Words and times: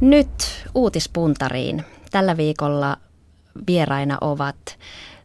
Nyt 0.00 0.28
uutispuntariin. 0.74 1.84
Tällä 2.10 2.36
viikolla 2.36 2.96
vieraina 3.66 4.18
ovat 4.20 4.56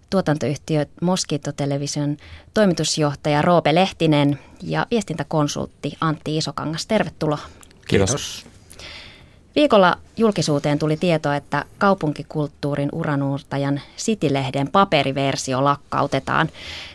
tuotantoyhtiö 0.10 0.86
Mosquito 1.02 1.52
Television 1.52 2.18
toimitusjohtaja 2.54 3.42
Roope 3.42 3.76
Lehtinen 3.76 4.40
ja 4.62 4.88
viestintäkonsultti 4.92 5.98
Antti 6.02 6.38
Isokangas. 6.38 6.86
Tervetuloa. 6.86 7.40
Kiitos. 7.88 8.46
Viikolla 9.56 9.98
julkisuuteen 10.18 10.80
tuli 10.80 10.98
tieto, 10.98 11.34
että 11.34 11.66
kaupunkikulttuurin 11.78 12.90
uranuurtajan 12.92 13.82
City-lehden 13.98 14.72
paperiversio 14.72 15.64
lakkautetaan. 15.64 16.50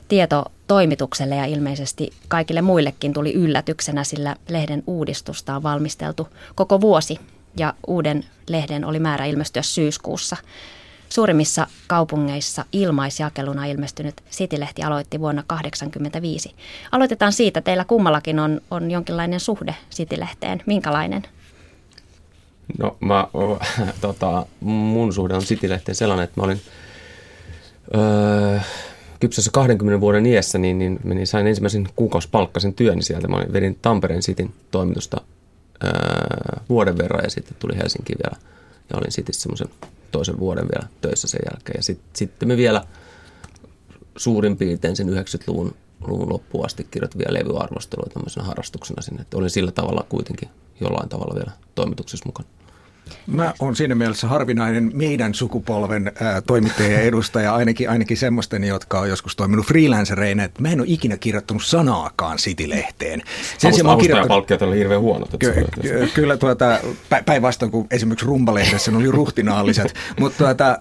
Tieto 0.09 0.45
toimitukselle 0.67 1.37
ja 1.37 1.45
ilmeisesti 1.45 2.13
kaikille 2.29 2.63
muillekin 2.63 3.13
tuli 3.13 3.35
yllätyksenä, 3.35 4.05
sillä 4.05 4.37
lehden 4.49 4.83
uudistusta 4.87 5.57
on 5.57 5.63
valmisteltu 5.63 6.29
koko 6.55 6.81
vuosi 6.81 7.19
ja 7.57 7.75
uuden 7.87 8.25
lehden 8.49 8.85
oli 8.85 8.99
määrä 8.99 9.25
ilmestyä 9.25 9.63
syyskuussa. 9.63 10.37
Suurimmissa 11.09 11.67
kaupungeissa 11.87 12.65
ilmaisjakeluna 12.73 13.65
ilmestynyt 13.65 14.15
City-lehti 14.31 14.83
aloitti 14.83 15.21
vuonna 15.21 15.43
1985. 15.49 16.55
Aloitetaan 16.93 17.33
siitä. 17.33 17.61
Teillä 17.61 17.85
kummallakin 17.85 18.39
on, 18.39 18.61
on 18.71 18.91
jonkinlainen 18.91 19.41
suhde 19.41 19.75
City-lehteen. 19.91 20.63
Minkälainen? 20.67 21.23
No 22.79 22.97
mä, 23.01 23.27
tota, 24.01 24.47
mun 24.61 25.13
suhde 25.13 25.35
on 25.35 25.43
City-lehteen 25.43 25.95
sellainen, 25.95 26.25
että 26.25 26.41
mä 26.41 26.45
olin 26.45 26.61
öö, 27.95 28.61
kypsässä 29.21 29.51
20 29.51 30.01
vuoden 30.01 30.27
iässä, 30.27 30.59
niin, 30.59 30.79
niin, 30.79 31.01
niin 31.05 31.27
sain 31.27 31.47
ensimmäisen 31.47 31.89
kuukausipalkkaisen 31.97 32.75
työn 32.75 33.03
sieltä. 33.03 33.29
Mä 33.29 33.45
vedin 33.53 33.79
Tampereen 33.83 34.21
Cityn 34.21 34.51
toimitusta 34.71 35.21
öö, 35.85 36.63
vuoden 36.69 36.99
verran 36.99 37.25
ja 37.25 37.31
sitten 37.31 37.57
tuli 37.59 37.77
Helsinki 37.77 38.13
vielä 38.25 38.37
ja 38.91 38.97
olin 38.97 39.13
sitten 39.13 39.35
semmoisen 39.35 39.69
toisen 40.11 40.39
vuoden 40.39 40.69
vielä 40.75 40.89
töissä 41.01 41.29
sen 41.29 41.41
jälkeen. 41.53 41.79
Ja 41.79 41.83
sit, 41.83 42.01
sitten 42.13 42.49
me 42.49 42.57
vielä 42.57 42.85
suurin 44.17 44.57
piirtein 44.57 44.97
sen 44.97 45.09
90-luvun 45.09 45.75
luvun 46.01 46.29
loppuun 46.29 46.67
asti 46.67 46.87
kirjoitin 46.91 47.19
vielä 47.19 47.39
levyarvostelua 47.39 48.11
tämmöisenä 48.15 48.47
harrastuksena 48.47 49.03
sinne. 49.03 49.23
Että 49.23 49.37
olin 49.37 49.51
sillä 49.51 49.73
tavalla 49.73 50.07
kuitenkin 50.09 50.49
jollain 50.81 51.09
tavalla 51.09 51.35
vielä 51.35 51.53
toimituksessa 51.75 52.27
mukana. 52.27 52.49
Mä 53.27 53.55
on 53.59 53.77
siinä 53.77 53.95
mielessä 53.95 54.29
harvinainen 54.29 54.91
meidän 54.95 55.35
sukupolven 55.35 56.13
ää, 56.21 56.41
toimittajien 56.41 57.03
edustaja, 57.03 57.55
ainakin, 57.55 57.91
ainakin 57.91 58.17
semmoisten, 58.17 58.65
jotka 58.65 59.01
on 59.01 59.09
joskus 59.09 59.37
toiminut 59.37 59.67
freelancereinä, 59.67 60.45
että 60.45 60.63
mä 60.63 60.69
en 60.69 60.81
ole 60.81 60.89
ikinä 60.91 61.17
kirjoittanut 61.17 61.65
sanaakaan 61.65 62.37
City-lehteen. 62.37 63.23
Sen 63.59 63.75
sijaan 63.75 63.91
oon 63.91 64.01
kirjoittanut... 64.01 64.63
oli 64.63 64.79
hirveän 64.79 65.01
huonot. 65.01 65.31
Ky- 65.39 65.55
ky- 65.83 66.11
kyllä 66.15 66.37
tuota, 66.37 66.81
päinvastoin 67.27 67.71
kuin 67.71 67.87
esimerkiksi 67.91 68.27
Rumbalehdessä 68.27 68.91
ne 68.91 68.97
oli 68.97 69.11
ruhtinaalliset, 69.11 69.95
mutta 70.21 70.39
tuota, 70.45 70.79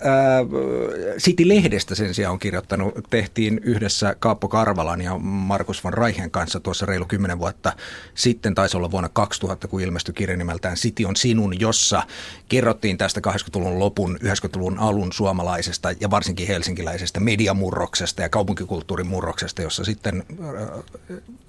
City-lehdestä 1.17 1.95
sen 1.95 2.13
sijaan 2.13 2.33
on 2.33 2.39
kirjoittanut, 2.39 2.93
tehtiin 3.09 3.59
yhdessä 3.63 4.15
Kaappo 4.19 4.47
Karvalan 4.47 5.01
ja 5.01 5.17
Markus 5.17 5.83
van 5.83 5.93
Reichen 5.93 6.31
kanssa 6.31 6.59
tuossa 6.59 6.85
reilu 6.85 7.05
kymmenen 7.05 7.39
vuotta 7.39 7.73
sitten, 8.15 8.55
taisi 8.55 8.77
olla 8.77 8.91
vuonna 8.91 9.09
2000, 9.09 9.67
kun 9.67 9.81
ilmestyi 9.81 10.13
kirja 10.13 10.37
nimeltään 10.37 10.75
City 10.75 11.05
on 11.05 11.15
sinun, 11.15 11.59
jossa 11.59 12.03
kerrottiin 12.49 12.97
tästä 12.97 13.21
80-luvun 13.27 13.79
lopun, 13.79 14.19
90-luvun 14.23 14.79
alun 14.79 15.13
suomalaisesta 15.13 15.91
ja 15.99 16.09
varsinkin 16.09 16.47
helsinkiläisestä 16.47 17.19
mediamurroksesta 17.19 18.21
ja 18.21 18.29
kaupunkikulttuurin 18.29 19.07
murroksesta, 19.07 19.61
jossa 19.61 19.83
sitten 19.83 20.23
äh, 20.31 20.83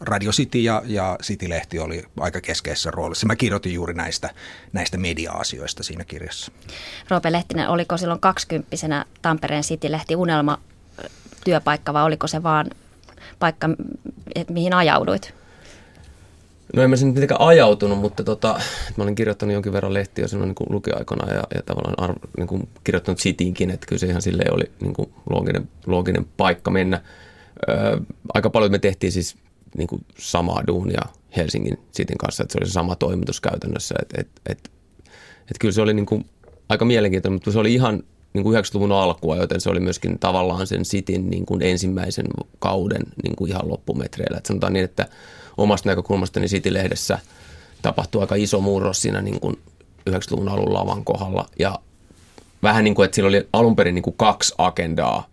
Radio 0.01 0.31
City 0.31 0.59
ja, 0.59 0.83
ja 0.87 1.19
City-lehti 1.23 1.79
oli 1.79 2.05
aika 2.21 2.41
keskeisessä 2.41 2.91
roolissa. 2.91 3.27
Mä 3.27 3.37
kirjoitin 3.37 3.75
juuri 3.75 3.95
näistä, 3.95 4.31
näistä 4.73 4.99
media-asioista 4.99 5.83
siinä 5.83 6.05
kirjassa. 6.05 6.53
Roope 7.09 7.33
Lehtinen, 7.33 7.69
oliko 7.69 7.97
silloin 7.97 8.21
kaksikymppisenä 8.21 9.05
Tampereen 9.23 9.63
City-lehti 9.63 10.17
unelma 10.17 10.59
työpaikka 11.45 11.93
vai 11.93 12.03
oliko 12.03 12.27
se 12.27 12.43
vaan 12.43 12.71
paikka, 13.39 13.69
mihin 14.49 14.75
ajauduit? 14.75 15.40
No 16.77 16.83
en 16.83 16.91
mä 16.91 16.97
sinne 16.97 17.15
mitenkään 17.15 17.41
ajautunut, 17.41 17.99
mutta 17.99 18.25
tota, 18.25 18.61
mä 18.97 19.05
olin 19.05 19.15
kirjoittanut 19.15 19.53
jonkin 19.53 19.73
verran 19.73 19.95
lehtiä 19.95 20.29
silloin 20.29 20.49
niin 20.49 20.73
lukiaikana 20.73 21.33
ja, 21.33 21.43
ja 21.55 21.63
tavallaan 21.67 21.95
arv, 21.99 22.17
niin 22.37 22.47
kuin 22.47 22.69
kirjoittanut 22.85 23.19
Cityinkin, 23.19 23.71
että 23.71 23.87
kyllä 23.87 24.01
se 24.01 24.07
ihan 24.07 24.23
silleen 24.23 24.55
oli 24.55 24.71
niin 24.81 24.95
kuin 24.95 25.13
looginen, 25.31 25.69
looginen 25.87 26.27
paikka 26.37 26.71
mennä. 26.71 27.01
Öö, 27.69 28.01
aika 28.35 28.51
paljon 28.51 28.71
me 28.71 28.79
tehtiin 28.79 29.13
siis 29.13 29.37
niin 29.77 29.89
kuin 29.89 30.05
samaa 30.19 30.63
duunia 30.67 31.03
Helsingin 31.37 31.79
Cityn 31.93 32.19
kanssa, 32.19 32.43
että 32.43 32.53
se 32.53 32.59
oli 32.59 32.67
se 32.67 32.73
sama 32.73 32.97
toimitus 32.97 33.41
käytännössä, 33.41 33.95
että 34.03 34.21
et, 34.21 34.29
et, 34.47 34.71
et 35.51 35.59
kyllä 35.61 35.73
se 35.73 35.83
oli 35.83 35.95
niin 35.95 36.07
kuin 36.07 36.25
aika 36.69 36.85
mielenkiintoinen, 36.85 37.35
mutta 37.35 37.53
se 37.53 37.59
oli 37.59 37.75
ihan 37.75 38.03
niin 38.33 38.45
kuin 38.45 38.59
90-luvun 38.59 38.93
alkua, 38.93 39.37
joten 39.37 39.61
se 39.61 39.71
oli 39.71 39.81
myöskin 39.81 40.19
tavallaan 40.19 40.67
sen 40.67 40.83
Cityn 40.83 41.31
niin 41.31 41.47
kuin 41.47 41.63
ensimmäisen 41.63 42.27
kauden 42.59 43.03
niin 43.23 43.37
kuin 43.37 43.51
ihan 43.51 43.69
loppumetreillä. 43.69 44.37
Että 44.39 44.49
sanotaan 44.49 44.73
niin, 44.73 44.85
että 44.85 45.09
omasta 45.61 45.89
näkökulmastani 45.89 46.47
City-lehdessä 46.47 47.19
tapahtui 47.83 48.21
aika 48.21 48.35
iso 48.35 48.61
murros 48.61 49.03
siinä 49.03 49.23
niin 49.23 49.41
kuin 49.41 49.59
90-luvun 50.11 50.49
alun 50.49 50.75
lavan 50.75 51.05
kohdalla. 51.05 51.49
Ja 51.59 51.79
vähän 52.63 52.85
niin 52.85 52.95
kuin, 52.95 53.05
että 53.05 53.15
sillä 53.15 53.29
oli 53.29 53.49
alun 53.53 53.77
perin 53.77 53.95
niin 53.95 54.03
kuin 54.03 54.17
kaksi 54.17 54.55
agendaa. 54.59 55.27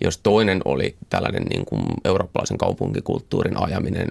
Jos 0.00 0.18
toinen 0.18 0.60
oli 0.64 0.96
tällainen 1.10 1.42
niin 1.42 1.64
kuin 1.64 1.82
eurooppalaisen 2.04 2.58
kaupunkikulttuurin 2.58 3.62
ajaminen 3.62 4.08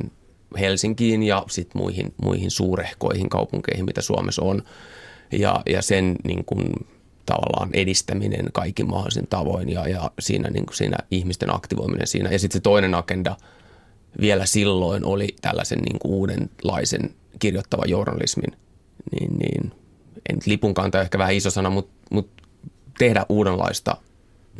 Helsinkiin 0.60 1.24
ja 1.24 1.44
sitten 1.50 1.82
muihin, 1.82 2.14
muihin 2.24 2.52
suurehkoihin 2.52 3.30
kaupunkeihin, 3.30 3.86
mitä 3.86 4.02
Suomessa 4.02 4.42
on. 4.42 4.64
Ja, 5.32 5.62
ja 5.66 5.82
sen 5.82 6.16
niin 6.24 6.46
kuin, 6.46 6.88
tavallaan 7.26 7.70
edistäminen 7.74 8.46
kaikin 8.54 8.90
mahdollisin 8.90 9.28
tavoin 9.28 9.70
ja, 9.70 9.88
ja 9.88 10.12
siinä, 10.20 10.50
niin 10.50 10.66
kuin 10.66 10.76
siinä 10.76 10.98
ihmisten 11.12 11.56
aktivoiminen 11.56 12.08
siinä. 12.08 12.30
Ja 12.30 12.40
sitten 12.40 12.60
se 12.60 12.64
toinen 12.64 12.96
agenda– 12.96 13.36
vielä 14.22 14.46
silloin 14.46 15.06
oli 15.06 15.28
tällaisen 15.42 15.80
niin 15.80 16.00
kuin 16.00 16.14
uudenlaisen 16.14 17.10
kirjoittavan 17.40 17.90
journalismin, 17.90 18.58
niin, 19.12 19.38
niin 19.38 19.72
en 20.30 20.40
lipun 20.46 20.74
kantaa 20.74 21.02
ehkä 21.02 21.18
vähän 21.18 21.34
iso 21.34 21.50
sana, 21.50 21.70
mutta, 21.70 21.94
mutta 22.12 22.44
tehdä 22.98 23.26
uudenlaista, 23.30 23.98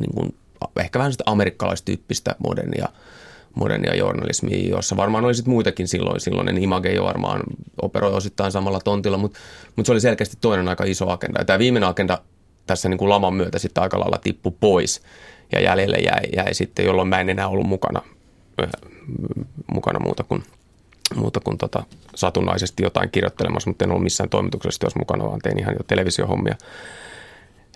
niin 0.00 0.14
kuin, 0.14 0.34
ehkä 0.80 0.98
vähän 0.98 1.12
sitä 1.12 1.24
amerikkalaistyyppistä 1.26 2.34
modernia, 2.38 2.88
modernia 3.54 3.94
journalismia, 3.94 4.68
jossa 4.68 4.96
varmaan 4.96 5.24
oli 5.24 5.34
sitten 5.34 5.52
muitakin 5.52 5.88
silloin. 5.88 6.20
Silloin 6.20 6.58
Image 6.58 6.92
jo 6.92 7.04
varmaan 7.04 7.40
operoi 7.82 8.12
osittain 8.12 8.52
samalla 8.52 8.80
tontilla, 8.80 9.18
mutta, 9.18 9.38
mutta 9.76 9.86
se 9.86 9.92
oli 9.92 10.00
selkeästi 10.00 10.36
toinen 10.40 10.68
aika 10.68 10.84
iso 10.84 11.10
agenda. 11.10 11.40
Ja 11.40 11.44
tämä 11.44 11.58
viimeinen 11.58 11.88
agenda 11.88 12.18
tässä 12.66 12.88
niin 12.88 12.98
kuin 12.98 13.08
laman 13.08 13.34
myötä 13.34 13.58
sitten 13.58 13.82
aika 13.82 14.00
lailla 14.00 14.18
tippui 14.18 14.52
pois 14.60 15.02
ja 15.52 15.60
jäljelle 15.60 15.96
jäi, 15.96 16.22
jäi 16.36 16.54
sitten, 16.54 16.84
jolloin 16.84 17.08
mä 17.08 17.20
en 17.20 17.30
enää 17.30 17.48
ollut 17.48 17.66
mukana 17.66 18.02
mukana 19.72 19.98
muuta 19.98 20.24
kuin, 20.24 20.42
muuta 21.16 21.40
kuin 21.40 21.58
tota, 21.58 21.84
satunnaisesti 22.14 22.82
jotain 22.82 23.10
kirjoittelemassa, 23.10 23.70
mutta 23.70 23.84
en 23.84 23.90
ollut 23.90 24.02
missään 24.02 24.30
toimituksessa 24.30 24.80
työssä 24.80 24.98
mukana, 24.98 25.24
vaan 25.24 25.40
tein 25.42 25.58
ihan 25.58 25.74
jo 25.74 25.84
televisiohommia. 25.86 26.54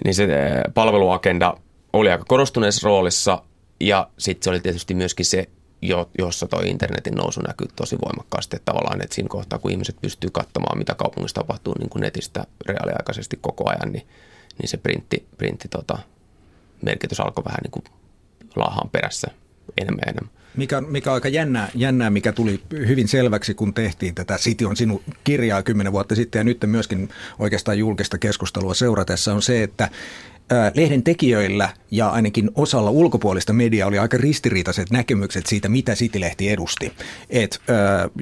Niin 0.04 0.14
se 0.14 0.24
eh, 0.24 0.62
palveluagenda 0.74 1.54
oli 1.92 2.10
aika 2.10 2.24
korostuneessa 2.28 2.88
roolissa 2.88 3.42
ja 3.80 4.08
sitten 4.18 4.44
se 4.44 4.50
oli 4.50 4.60
tietysti 4.60 4.94
myöskin 4.94 5.26
se, 5.26 5.48
jossa 6.18 6.46
toi 6.46 6.68
internetin 6.68 7.14
nousu 7.14 7.40
näkyy 7.40 7.68
tosi 7.76 7.96
voimakkaasti, 8.04 8.56
että 8.56 8.72
tavallaan 8.72 9.02
että 9.02 9.14
siinä 9.14 9.28
kohtaa, 9.28 9.58
kun 9.58 9.70
ihmiset 9.70 9.96
pystyy 10.00 10.30
katsomaan, 10.30 10.78
mitä 10.78 10.94
kaupungissa 10.94 11.40
tapahtuu 11.40 11.74
niin 11.78 11.88
kuin 11.88 12.00
netistä 12.00 12.44
reaaliaikaisesti 12.66 13.38
koko 13.40 13.70
ajan, 13.70 13.92
niin, 13.92 14.06
niin 14.58 14.68
se 14.68 14.76
printti, 14.76 15.26
printti 15.36 15.68
tota, 15.68 15.98
merkitys 16.82 17.20
alkoi 17.20 17.44
vähän 17.44 17.60
niin 17.62 17.70
kuin 17.70 17.84
laahaan 18.56 18.90
perässä 18.90 19.28
enemmän 19.76 20.08
enemmän. 20.08 20.34
Mikä, 20.56 20.80
mikä 20.80 21.10
on 21.10 21.14
aika 21.14 21.28
jännää, 21.28 21.68
jännää, 21.74 22.10
mikä 22.10 22.32
tuli 22.32 22.60
hyvin 22.72 23.08
selväksi, 23.08 23.54
kun 23.54 23.74
tehtiin 23.74 24.14
tätä 24.14 24.36
City 24.36 24.64
on 24.64 24.76
sinun 24.76 25.02
kirjaa 25.24 25.62
kymmenen 25.62 25.92
vuotta 25.92 26.14
sitten 26.14 26.40
ja 26.40 26.44
nyt 26.44 26.58
myöskin 26.66 27.08
oikeastaan 27.38 27.78
julkista 27.78 28.18
keskustelua 28.18 28.74
seuratessa 28.74 29.34
on 29.34 29.42
se, 29.42 29.62
että 29.62 29.88
lehden 30.74 31.02
tekijöillä 31.02 31.68
ja 31.90 32.08
ainakin 32.08 32.50
osalla 32.54 32.90
ulkopuolista 32.90 33.52
mediaa 33.52 33.88
oli 33.88 33.98
aika 33.98 34.16
ristiriitaiset 34.16 34.90
näkemykset 34.90 35.46
siitä, 35.46 35.68
mitä 35.68 35.94
City-lehti 35.94 36.48
edusti. 36.48 36.92
Et, 37.30 37.60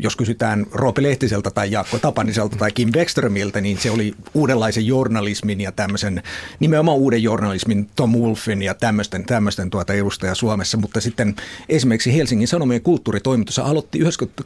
jos 0.03 0.17
kysytään 0.17 0.67
Roope 0.73 1.03
Lehtiseltä 1.03 1.51
tai 1.51 1.71
Jaakko 1.71 1.99
Tapaniselta 1.99 2.57
tai 2.57 2.73
Kim 2.73 2.93
Beckströmiltä, 2.93 3.61
niin 3.61 3.79
se 3.79 3.91
oli 3.91 4.15
uudenlaisen 4.35 4.87
journalismin 4.87 5.61
ja 5.61 5.73
tämmöisen, 5.73 6.23
nimenomaan 6.61 6.99
uuden 6.99 7.23
journalismin 7.23 7.91
Tom 7.97 8.17
Wolfin 8.17 8.63
ja 8.63 8.75
tämmöisten, 8.75 9.25
tämmöisten 9.25 9.71
tuota 9.71 9.93
edustaja 9.93 10.35
Suomessa, 10.35 10.79
mutta 10.79 11.01
sitten 11.01 11.37
esimerkiksi 11.69 12.17
Helsingin 12.17 12.49
Sanomien 12.49 12.83
kulttuuritoimitus 12.83 13.59
aloitti 13.59 14.01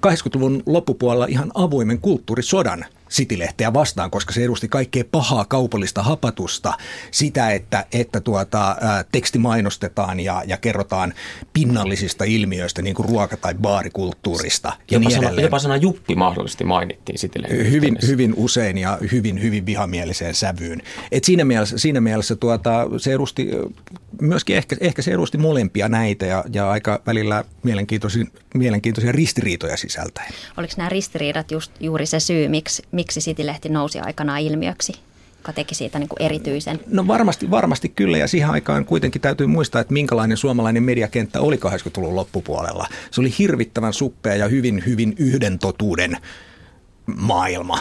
80-luvun 0.07 0.63
loppupuolella 0.67 1.27
ihan 1.27 1.51
avoimen 1.55 1.99
kulttuurisodan 1.99 2.85
City-lehteä 3.11 3.73
vastaan, 3.73 4.11
koska 4.11 4.33
se 4.33 4.45
edusti 4.45 4.69
kaikkea 4.69 5.05
pahaa 5.11 5.45
kaupallista 5.45 6.03
hapatusta, 6.03 6.73
sitä, 7.11 7.51
että, 7.51 7.87
että 7.93 8.21
tuota, 8.21 8.71
ä, 8.71 9.05
teksti 9.13 9.39
mainostetaan 9.39 10.21
ja, 10.21 10.43
ja 10.47 10.57
kerrotaan 10.57 11.15
pinnallisista 11.53 12.25
ilmiöistä, 12.25 12.83
niin 12.83 12.95
kuin 12.95 13.09
ruoka- 13.09 13.37
tai 13.37 13.55
baarikulttuurista 13.55 14.69
ja 14.69 14.77
jopa, 14.91 15.09
niin 15.09 15.21
sana, 15.23 15.41
jopa 15.41 15.59
sana 15.59 15.77
Juppi 15.77 16.15
mahdollisesti 16.15 16.65
mainittiin 16.65 17.19
City-lehden 17.19 17.71
Hyvin, 17.71 17.99
hyvin 18.07 18.35
usein 18.37 18.79
ja 18.79 18.99
hyvin, 19.13 19.43
hyvin 19.43 19.67
vihamieliseen 19.67 20.35
sävyyn. 20.35 20.83
Et 21.13 21.25
siinä 21.25 21.45
mielessä, 21.45 21.79
siinä 21.79 22.01
mielessä 22.01 22.37
tuota, 22.37 22.87
se 22.97 23.13
edusti, 23.13 23.51
myöskin 24.21 24.57
ehkä, 24.57 24.77
ehkä 24.81 25.03
se 25.03 25.11
edusti 25.11 25.39
molempia 25.39 25.89
näitä 25.89 26.27
ja, 26.27 26.45
ja 26.53 26.71
aika 26.71 27.03
välillä 27.07 27.45
mielenkiintoisia, 27.63 28.25
mielenkiintoisia 28.55 29.13
ristiriitoja 29.13 29.77
sisältäen. 29.77 30.33
Oliko 30.57 30.75
nämä 30.77 30.89
ristiriidat 30.89 31.51
just 31.51 31.73
juuri 31.81 32.07
se 32.07 32.21
syy, 32.21 32.49
miksi, 32.49 32.83
miksi 32.95 33.21
City-lehti 33.21 33.69
nousi 33.69 34.01
aikanaan 34.01 34.41
ilmiöksi? 34.41 34.93
joka 35.45 35.53
teki 35.53 35.75
siitä 35.75 35.99
niin 35.99 36.09
kuin 36.09 36.23
erityisen? 36.23 36.81
No 36.87 37.07
varmasti, 37.07 37.51
varmasti 37.51 37.89
kyllä 37.89 38.19
ja 38.19 38.29
siihen 38.29 38.51
aikaan 38.51 38.85
kuitenkin 38.85 39.21
täytyy 39.21 39.47
muistaa, 39.47 39.81
että 39.81 39.93
minkälainen 39.93 40.37
suomalainen 40.37 40.83
mediakenttä 40.83 41.41
oli 41.41 41.57
80-luvun 41.57 42.17
loppupuolella. 42.17 42.87
Se 43.11 43.21
oli 43.21 43.35
hirvittävän 43.39 43.93
suppea 43.93 44.35
ja 44.35 44.49
hyvin, 44.49 44.83
hyvin 44.87 45.15
yhden 45.19 45.59
totuuden 45.59 46.17
maailma. 47.17 47.81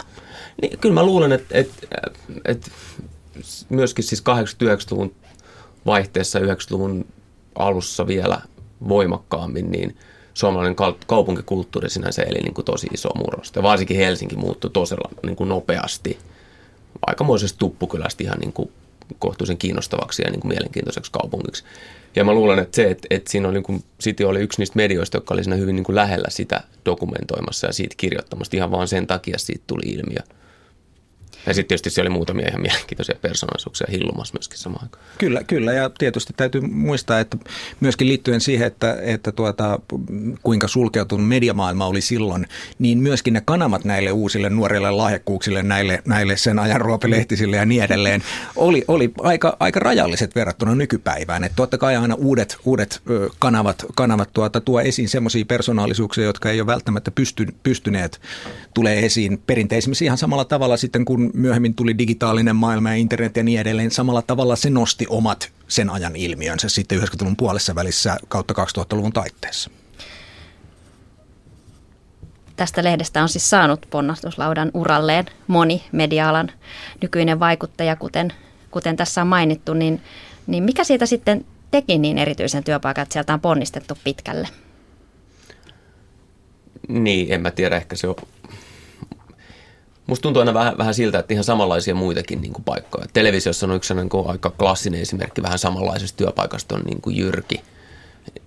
Niin, 0.62 0.78
kyllä 0.78 0.94
mä 0.94 1.02
luulen, 1.02 1.32
että, 1.32 1.58
että, 1.58 1.86
että 2.44 2.70
myöskin 3.68 4.04
siis 4.04 4.22
80-90-luvun 4.22 5.14
vaihteessa 5.86 6.38
90-luvun 6.38 7.06
alussa 7.54 8.06
vielä 8.06 8.40
voimakkaammin, 8.88 9.70
niin 9.70 9.96
suomalainen 10.34 10.76
kaupunkikulttuuri 11.06 11.90
sinänsä 11.90 12.22
eli 12.22 12.38
niin 12.38 12.54
kuin 12.54 12.64
tosi 12.64 12.86
iso 12.94 13.08
murrosta. 13.14 13.62
Varsinkin 13.62 13.96
Helsinki 13.96 14.36
muuttui 14.36 14.70
tosella 14.70 15.10
niin 15.22 15.36
kuin 15.36 15.48
nopeasti– 15.48 16.18
aikamoisesta 17.06 17.58
tuppukylästä 17.58 18.24
ihan 18.24 18.38
niin 18.38 18.52
kuin 18.52 18.72
kohtuullisen 19.18 19.58
kiinnostavaksi 19.58 20.22
ja 20.22 20.30
niin 20.30 20.40
kuin 20.40 20.48
mielenkiintoiseksi 20.48 21.12
kaupungiksi. 21.12 21.64
Ja 22.16 22.24
mä 22.24 22.32
luulen, 22.32 22.58
että 22.58 22.76
se, 22.76 22.90
että, 22.90 23.06
että 23.10 23.30
siinä 23.30 23.48
oli, 23.48 23.54
niin 23.54 23.64
kuin, 23.64 23.84
City 24.02 24.24
oli 24.24 24.40
yksi 24.40 24.60
niistä 24.60 24.76
medioista, 24.76 25.16
jotka 25.16 25.34
oli 25.34 25.44
siinä 25.44 25.56
hyvin 25.56 25.76
niin 25.76 25.84
kuin 25.84 25.96
lähellä 25.96 26.28
sitä 26.30 26.60
dokumentoimassa 26.86 27.66
ja 27.66 27.72
siitä 27.72 27.94
kirjoittamasta 27.96 28.56
ihan 28.56 28.70
vaan 28.70 28.88
sen 28.88 29.06
takia 29.06 29.38
siitä 29.38 29.64
tuli 29.66 29.86
ilmiö. 29.86 30.20
Ja 31.46 31.54
sitten 31.54 31.68
tietysti 31.68 31.90
siellä 31.90 32.08
oli 32.08 32.14
muutamia 32.14 32.48
ihan 32.48 32.60
mielenkiintoisia 32.60 33.16
persoonallisuuksia 33.22 33.86
hillumassa 33.90 34.34
myöskin 34.34 34.58
samaan 34.58 34.84
aikaan. 34.84 35.04
Kyllä, 35.18 35.44
kyllä. 35.44 35.72
Ja 35.72 35.90
tietysti 35.90 36.32
täytyy 36.36 36.60
muistaa, 36.60 37.20
että 37.20 37.36
myöskin 37.80 38.08
liittyen 38.08 38.40
siihen, 38.40 38.66
että, 38.66 38.98
että 39.02 39.32
tuota, 39.32 39.78
kuinka 40.42 40.68
sulkeutunut 40.68 41.28
mediamaailma 41.28 41.86
oli 41.86 42.00
silloin, 42.00 42.46
niin 42.78 42.98
myöskin 42.98 43.32
ne 43.32 43.42
kanavat 43.44 43.84
näille 43.84 44.12
uusille 44.12 44.50
nuorille 44.50 44.90
lahjakkuuksille, 44.90 45.62
näille, 45.62 46.02
näille 46.04 46.36
sen 46.36 46.58
ajan 46.58 46.80
ruopelehtisille 46.80 47.56
ja 47.56 47.64
niin 47.64 47.82
edelleen, 47.82 48.22
oli, 48.56 48.84
oli 48.88 49.12
aika, 49.20 49.56
aika 49.60 49.80
rajalliset 49.80 50.34
verrattuna 50.34 50.74
nykypäivään. 50.74 51.44
Että 51.44 51.56
totta 51.56 51.78
kai 51.78 51.96
aina 51.96 52.14
uudet, 52.14 52.56
uudet 52.64 53.02
kanavat, 53.38 53.84
kanavat 53.94 54.32
tuota, 54.32 54.60
tuo 54.60 54.80
esiin 54.80 55.08
semmoisia 55.08 55.44
persoonallisuuksia, 55.44 56.24
jotka 56.24 56.50
ei 56.50 56.60
ole 56.60 56.66
välttämättä 56.66 57.10
pysty, 57.10 57.46
pystyneet 57.62 58.20
tulee 58.74 59.06
esiin 59.06 59.42
perinteisimmissä 59.46 60.04
ihan 60.04 60.18
samalla 60.18 60.44
tavalla 60.44 60.76
sitten, 60.76 61.04
kun 61.04 61.30
myöhemmin 61.34 61.74
tuli 61.74 61.98
digitaalinen 61.98 62.56
maailma 62.56 62.90
ja 62.90 62.94
internet 62.94 63.36
ja 63.36 63.42
niin 63.42 63.60
edelleen. 63.60 63.90
Samalla 63.90 64.22
tavalla 64.22 64.56
se 64.56 64.70
nosti 64.70 65.06
omat 65.08 65.52
sen 65.68 65.90
ajan 65.90 66.16
ilmiönsä 66.16 66.68
sitten 66.68 66.98
90-luvun 66.98 67.36
puolessa 67.36 67.74
välissä 67.74 68.16
kautta 68.28 68.54
2000-luvun 68.54 69.12
taitteessa. 69.12 69.70
Tästä 72.56 72.84
lehdestä 72.84 73.22
on 73.22 73.28
siis 73.28 73.50
saanut 73.50 73.86
ponnastuslaudan 73.90 74.70
uralleen 74.74 75.26
moni 75.46 75.84
mediaalan 75.92 76.50
nykyinen 77.02 77.40
vaikuttaja, 77.40 77.96
kuten, 77.96 78.32
kuten 78.70 78.96
tässä 78.96 79.20
on 79.20 79.26
mainittu, 79.26 79.74
niin, 79.74 80.00
niin 80.46 80.62
mikä 80.62 80.84
siitä 80.84 81.06
sitten 81.06 81.44
teki 81.70 81.98
niin 81.98 82.18
erityisen 82.18 82.64
työpaikan, 82.64 83.02
että 83.02 83.12
sieltä 83.12 83.34
on 83.34 83.40
ponnistettu 83.40 83.98
pitkälle? 84.04 84.48
Niin, 86.88 87.32
en 87.32 87.40
mä 87.40 87.50
tiedä, 87.50 87.76
ehkä 87.76 87.96
se 87.96 88.08
on 88.08 88.14
Musta 90.06 90.22
tuntuu 90.22 90.40
aina 90.40 90.54
vähän, 90.54 90.78
vähän 90.78 90.94
siltä, 90.94 91.18
että 91.18 91.34
ihan 91.34 91.44
samanlaisia 91.44 91.94
muitakin 91.94 92.40
niin 92.40 92.52
kuin 92.52 92.64
paikkoja. 92.64 93.06
Televisiossa 93.12 93.66
on 93.66 93.76
yksi 93.76 93.94
niin 93.94 94.08
kuin 94.08 94.28
aika 94.28 94.50
klassinen 94.50 95.00
esimerkki 95.00 95.42
vähän 95.42 95.58
samanlaisesta 95.58 96.16
työpaikasta 96.16 96.74
on 96.74 96.82
niin 96.84 97.00
kuin 97.00 97.16
Jyrki 97.16 97.60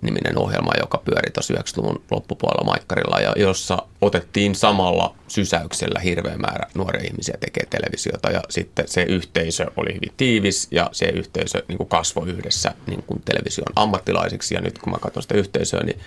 niminen 0.00 0.38
ohjelma, 0.38 0.72
joka 0.80 1.02
pyöri 1.04 1.30
tuossa 1.30 1.54
90-luvun 1.54 2.02
loppupuolella 2.10 2.64
Maikkarilla 2.64 3.20
ja 3.20 3.32
jossa 3.36 3.78
otettiin 4.00 4.54
samalla 4.54 5.14
sysäyksellä 5.28 6.00
hirveä 6.00 6.36
määrä 6.36 6.66
nuoria 6.74 7.04
ihmisiä 7.04 7.34
tekee 7.40 7.66
televisiota 7.70 8.30
ja 8.30 8.42
sitten 8.50 8.88
se 8.88 9.02
yhteisö 9.02 9.66
oli 9.76 9.94
hyvin 9.94 10.12
tiivis 10.16 10.68
ja 10.70 10.88
se 10.92 11.06
yhteisö 11.06 11.62
niin 11.68 11.78
kuin 11.78 11.88
kasvoi 11.88 12.28
yhdessä 12.28 12.74
niin 12.86 13.02
kuin 13.02 13.22
television 13.24 13.72
ammattilaisiksi 13.76 14.54
ja 14.54 14.60
nyt 14.60 14.78
kun 14.78 14.92
mä 14.92 14.98
katson 14.98 15.22
sitä 15.22 15.34
yhteisöä, 15.34 15.82
niin 15.82 16.00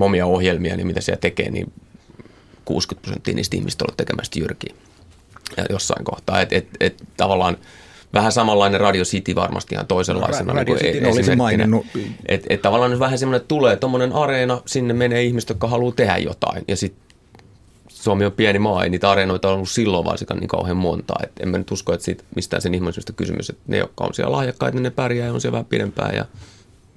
omia 0.00 0.26
ohjelmia, 0.26 0.76
niin 0.76 0.86
mitä 0.86 1.00
siellä 1.00 1.20
tekee, 1.20 1.50
niin 1.50 1.72
60 2.70 3.02
prosenttia 3.02 3.34
niistä 3.34 3.56
ihmistä 3.56 3.84
ollut 3.84 3.96
tekemästä 3.96 4.38
jyrkiä 4.38 4.74
ja 5.56 5.64
jossain 5.70 6.04
kohtaa. 6.04 6.40
Et, 6.40 6.52
et, 6.52 6.68
et, 6.80 7.02
tavallaan 7.16 7.56
vähän 8.14 8.32
samanlainen 8.32 8.80
Radio 8.80 9.04
City 9.04 9.34
varmasti 9.34 9.74
ihan 9.74 9.86
toisenlaisena. 9.86 10.52
No, 10.52 10.58
Radio 10.58 10.74
niin 10.74 10.94
City 10.94 11.06
olisi 11.06 11.36
maininnut. 11.36 11.86
Et, 12.28 12.46
et 12.48 12.62
tavallaan 12.62 12.90
nyt 12.90 13.00
vähän 13.00 13.18
semmoinen, 13.18 13.36
että 13.36 13.48
tulee 13.48 13.76
tuommoinen 13.76 14.12
areena, 14.12 14.60
sinne 14.66 14.94
menee 14.94 15.22
ihmiset, 15.22 15.48
jotka 15.48 15.68
haluaa 15.68 15.92
tehdä 15.92 16.16
jotain. 16.16 16.64
Ja 16.68 16.76
sitten 16.76 17.16
Suomi 17.88 18.24
on 18.24 18.32
pieni 18.32 18.58
maa, 18.58 18.84
ei 18.84 18.90
niitä 18.90 19.10
areenoita 19.10 19.48
on 19.48 19.54
ollut 19.54 19.68
silloin 19.68 20.04
varsinkaan 20.04 20.40
niin 20.40 20.48
kauhean 20.48 20.76
monta. 20.76 21.14
Et 21.22 21.32
en 21.40 21.48
mä 21.48 21.58
nyt 21.58 21.70
usko, 21.70 21.92
että 21.92 22.04
siitä 22.04 22.24
mistään 22.36 22.62
sen 22.62 22.74
ihmisyydestä 22.74 23.12
kysymys, 23.12 23.50
että 23.50 23.62
ne, 23.66 23.78
jotka 23.78 24.04
on 24.04 24.14
siellä 24.14 24.32
lahjakkaita, 24.32 24.74
niin 24.74 24.82
ne 24.82 24.90
pärjää 24.90 25.26
ja 25.26 25.32
on 25.32 25.40
siellä 25.40 25.52
vähän 25.52 25.66
pidempään 25.66 26.14
ja 26.14 26.24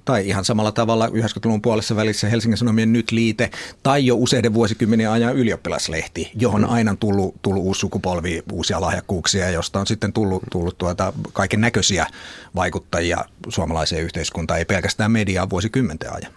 tai 0.04 0.28
ihan 0.28 0.44
samalla 0.44 0.72
tavalla 0.72 1.06
90-luvun 1.06 1.62
puolessa 1.62 1.96
välissä 1.96 2.28
Helsingin 2.28 2.58
Sanomien 2.58 2.92
nyt 2.92 3.10
liite, 3.10 3.50
tai 3.82 4.06
jo 4.06 4.16
useiden 4.16 4.54
vuosikymmenen 4.54 5.10
ajan 5.10 5.36
ylioppilaslehti, 5.36 6.30
johon 6.34 6.64
on 6.64 6.70
aina 6.70 6.96
tullut, 7.00 7.34
tullut 7.42 7.62
uusi 7.62 7.80
sukupolvi, 7.80 8.42
uusia 8.52 8.80
lahjakkuuksia, 8.80 9.50
josta 9.50 9.80
on 9.80 9.86
sitten 9.86 10.12
tullut, 10.12 10.42
tullut 10.52 10.78
tuota, 10.78 11.12
kaiken 11.32 11.60
näköisiä 11.60 12.06
vaikuttajia 12.54 13.24
suomalaiseen 13.48 14.02
yhteiskuntaan, 14.02 14.58
ei 14.58 14.64
pelkästään 14.64 15.12
mediaa 15.12 15.50
vuosikymmenten 15.50 16.12
ajan. 16.12 16.32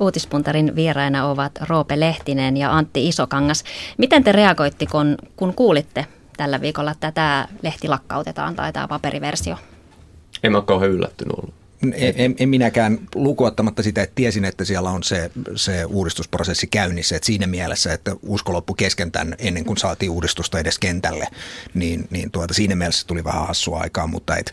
Uutispuntarin 0.00 0.76
vieraina 0.76 1.26
ovat 1.26 1.52
Roope 1.68 2.00
Lehtinen 2.00 2.56
ja 2.56 2.76
Antti 2.76 3.08
Isokangas. 3.08 3.64
Miten 3.98 4.24
te 4.24 4.32
reagoitti, 4.32 4.86
kun, 4.86 5.16
kun 5.36 5.54
kuulitte 5.54 6.06
tällä 6.36 6.60
viikolla, 6.60 6.90
että 6.90 7.12
tämä 7.12 7.48
lehti 7.62 7.88
lakkautetaan 7.88 8.56
tai 8.56 8.72
tämä 8.72 8.88
paperiversio? 8.88 9.56
En 10.42 10.52
mä 10.52 10.58
ole 10.58 10.64
kauhean 10.64 10.92
yllättynyt 10.92 11.32
ollut. 11.38 11.59
En, 12.16 12.34
en 12.38 12.48
minäkään 12.48 12.98
lukuottamatta 13.14 13.82
sitä, 13.82 14.02
että 14.02 14.14
tiesin, 14.14 14.44
että 14.44 14.64
siellä 14.64 14.90
on 14.90 15.02
se, 15.02 15.30
se 15.56 15.84
uudistusprosessi 15.84 16.66
käynnissä. 16.66 17.16
Että 17.16 17.26
siinä 17.26 17.46
mielessä, 17.46 17.92
että 17.92 18.16
usko 18.22 18.52
loppu 18.52 18.74
kesken 18.74 19.12
tämän, 19.12 19.34
ennen 19.38 19.64
kuin 19.64 19.76
saatiin 19.76 20.10
uudistusta 20.10 20.58
edes 20.58 20.78
kentälle, 20.78 21.26
niin, 21.74 22.08
niin 22.10 22.30
tuota, 22.30 22.54
siinä 22.54 22.76
mielessä 22.76 23.06
tuli 23.06 23.24
vähän 23.24 23.46
hassua 23.46 23.80
aikaa. 23.80 24.06
Mutta 24.06 24.36
et 24.36 24.50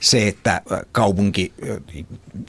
se, 0.00 0.28
että 0.28 0.62
kaupunki, 0.92 1.52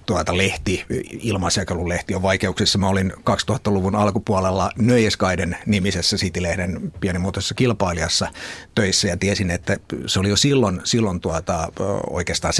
tuota, 0.05 0.37
lehti, 0.37 0.85
ilmaisjakelulehti 1.09 2.15
on 2.15 2.21
vaikeuksissa. 2.21 2.77
Mä 2.77 2.87
olin 2.87 3.13
2000-luvun 3.13 3.95
alkupuolella 3.95 4.71
Nöjeskaiden 4.77 5.57
nimisessä 5.65 6.17
City-lehden 6.17 6.93
pienimuotoisessa 6.99 7.55
kilpailijassa 7.55 8.27
töissä 8.75 9.07
ja 9.07 9.17
tiesin, 9.17 9.51
että 9.51 9.77
se 10.05 10.19
oli 10.19 10.29
jo 10.29 10.37
silloin, 10.37 10.81
silloin 10.83 11.19
tuota, 11.19 11.71
oikeastaan 12.09 12.53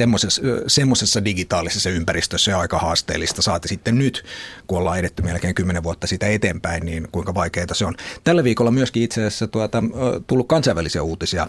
semmoisessa 0.67 1.25
digitaalisessa 1.25 1.60
digitaalisessa 1.61 1.89
ympäristössä 1.89 2.51
ja 2.51 2.59
aika 2.59 2.79
haasteellista. 2.79 3.41
Saati 3.41 3.67
sitten 3.67 3.97
nyt, 3.97 4.25
kun 4.67 4.77
ollaan 4.77 4.99
edetty 4.99 5.21
melkein 5.21 5.55
kymmenen 5.55 5.83
vuotta 5.83 6.07
sitä 6.07 6.27
eteenpäin, 6.27 6.85
niin 6.85 7.07
kuinka 7.11 7.33
vaikeaa 7.33 7.73
se 7.73 7.85
on. 7.85 7.95
Tällä 8.23 8.43
viikolla 8.43 8.71
myöskin 8.71 9.03
itse 9.03 9.21
asiassa 9.21 9.47
tuota, 9.47 9.83
tullut 10.27 10.47
kansainvälisiä 10.47 11.03
uutisia 11.03 11.47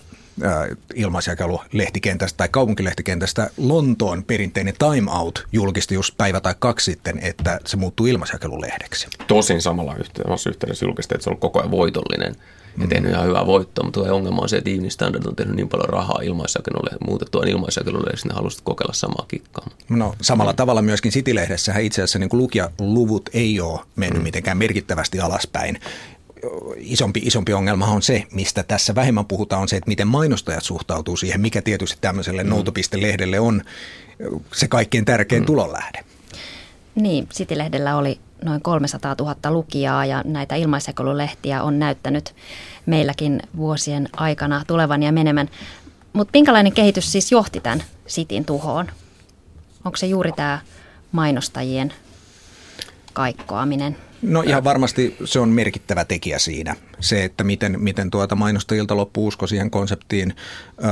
ilmaisjakelulehtikentästä 0.94 2.36
tai 2.36 2.48
kaupunkilehtikentästä. 2.48 3.50
Lontoon 3.56 4.24
perinteinen 4.24 4.74
Time 4.78 5.10
Out 5.10 5.46
julkisti 5.52 5.94
just 5.94 6.16
päivä 6.16 6.40
tai 6.40 6.54
kaksi 6.58 6.92
sitten, 6.92 7.18
että 7.18 7.60
se 7.66 7.76
muuttuu 7.76 8.06
ilmaisjakelulehdeksi. 8.06 9.06
Tosin 9.26 9.62
samalla 9.62 9.96
yhteydessä 10.48 10.84
julkisti, 10.86 11.14
että 11.14 11.24
se 11.24 11.30
on 11.30 11.38
koko 11.38 11.58
ajan 11.58 11.70
voitollinen 11.70 12.36
ja 12.80 12.86
tehnyt 12.86 13.10
ihan 13.10 13.26
hyvää 13.26 13.46
voittoa, 13.46 13.84
mutta 13.84 14.00
ongelma 14.00 14.42
on 14.42 14.48
se, 14.48 14.56
että 14.56 14.70
Evening 14.70 14.90
Standard 14.90 15.26
on 15.26 15.36
tehnyt 15.36 15.56
niin 15.56 15.68
paljon 15.68 15.88
rahaa 15.88 16.20
ilmaisjakelulle, 16.22 16.90
muutettua 17.06 17.44
ilmaisjakelulle, 17.44 18.10
että 18.10 18.28
ne 18.28 18.34
halusivat 18.34 18.64
kokeilla 18.64 18.92
samaa 18.92 19.24
kikkaa. 19.28 19.66
No 19.88 20.14
samalla 20.20 20.52
tavalla 20.52 20.82
myöskin 20.82 21.12
City-lehdessä 21.12 21.78
itse 21.78 22.02
asiassa 22.02 22.18
niin 22.18 22.28
lukijaluvut 22.32 23.30
ei 23.32 23.60
ole 23.60 23.80
mennyt 23.96 24.18
mm. 24.18 24.24
mitenkään 24.24 24.58
merkittävästi 24.58 25.20
alaspäin 25.20 25.80
isompi, 26.76 27.20
isompi 27.24 27.52
ongelma 27.52 27.86
on 27.86 28.02
se, 28.02 28.24
mistä 28.32 28.62
tässä 28.62 28.94
vähemmän 28.94 29.26
puhutaan, 29.26 29.62
on 29.62 29.68
se, 29.68 29.76
että 29.76 29.88
miten 29.88 30.08
mainostajat 30.08 30.64
suhtautuu 30.64 31.16
siihen, 31.16 31.40
mikä 31.40 31.62
tietysti 31.62 31.98
tämmöiselle 32.00 32.44
mm. 32.44 32.50
noutopiste-lehdelle 32.50 33.40
on 33.40 33.62
se 34.54 34.68
kaikkein 34.68 35.04
tärkein 35.04 35.42
mm. 35.42 35.46
tulonlähde. 35.46 36.04
Niin, 36.94 37.28
City-lehdellä 37.28 37.96
oli 37.96 38.20
noin 38.44 38.62
300 38.62 39.14
000 39.18 39.50
lukijaa 39.50 40.06
ja 40.06 40.22
näitä 40.26 40.54
ilmaisekolulehtiä 40.54 41.62
on 41.62 41.78
näyttänyt 41.78 42.34
meilläkin 42.86 43.40
vuosien 43.56 44.08
aikana 44.16 44.64
tulevan 44.66 45.02
ja 45.02 45.12
menemän. 45.12 45.48
Mutta 46.12 46.30
minkälainen 46.34 46.72
kehitys 46.72 47.12
siis 47.12 47.32
johti 47.32 47.60
tämän 47.60 47.82
sitin 48.06 48.44
tuhoon? 48.44 48.86
Onko 49.84 49.96
se 49.96 50.06
juuri 50.06 50.32
tämä 50.32 50.58
mainostajien 51.12 51.92
kaikkoaminen? 53.12 53.96
No 54.22 54.42
ihan 54.42 54.64
varmasti 54.64 55.16
se 55.24 55.40
on 55.40 55.48
merkittävä 55.48 56.04
tekijä 56.04 56.38
siinä 56.38 56.76
se, 57.02 57.24
että 57.24 57.44
miten, 57.44 57.80
miten 57.80 58.10
tuota 58.10 58.36
mainostajilta 58.36 58.96
loppuu 58.96 59.26
usko 59.26 59.46
siihen 59.46 59.70
konseptiin, 59.70 60.34
ö, 60.78 60.82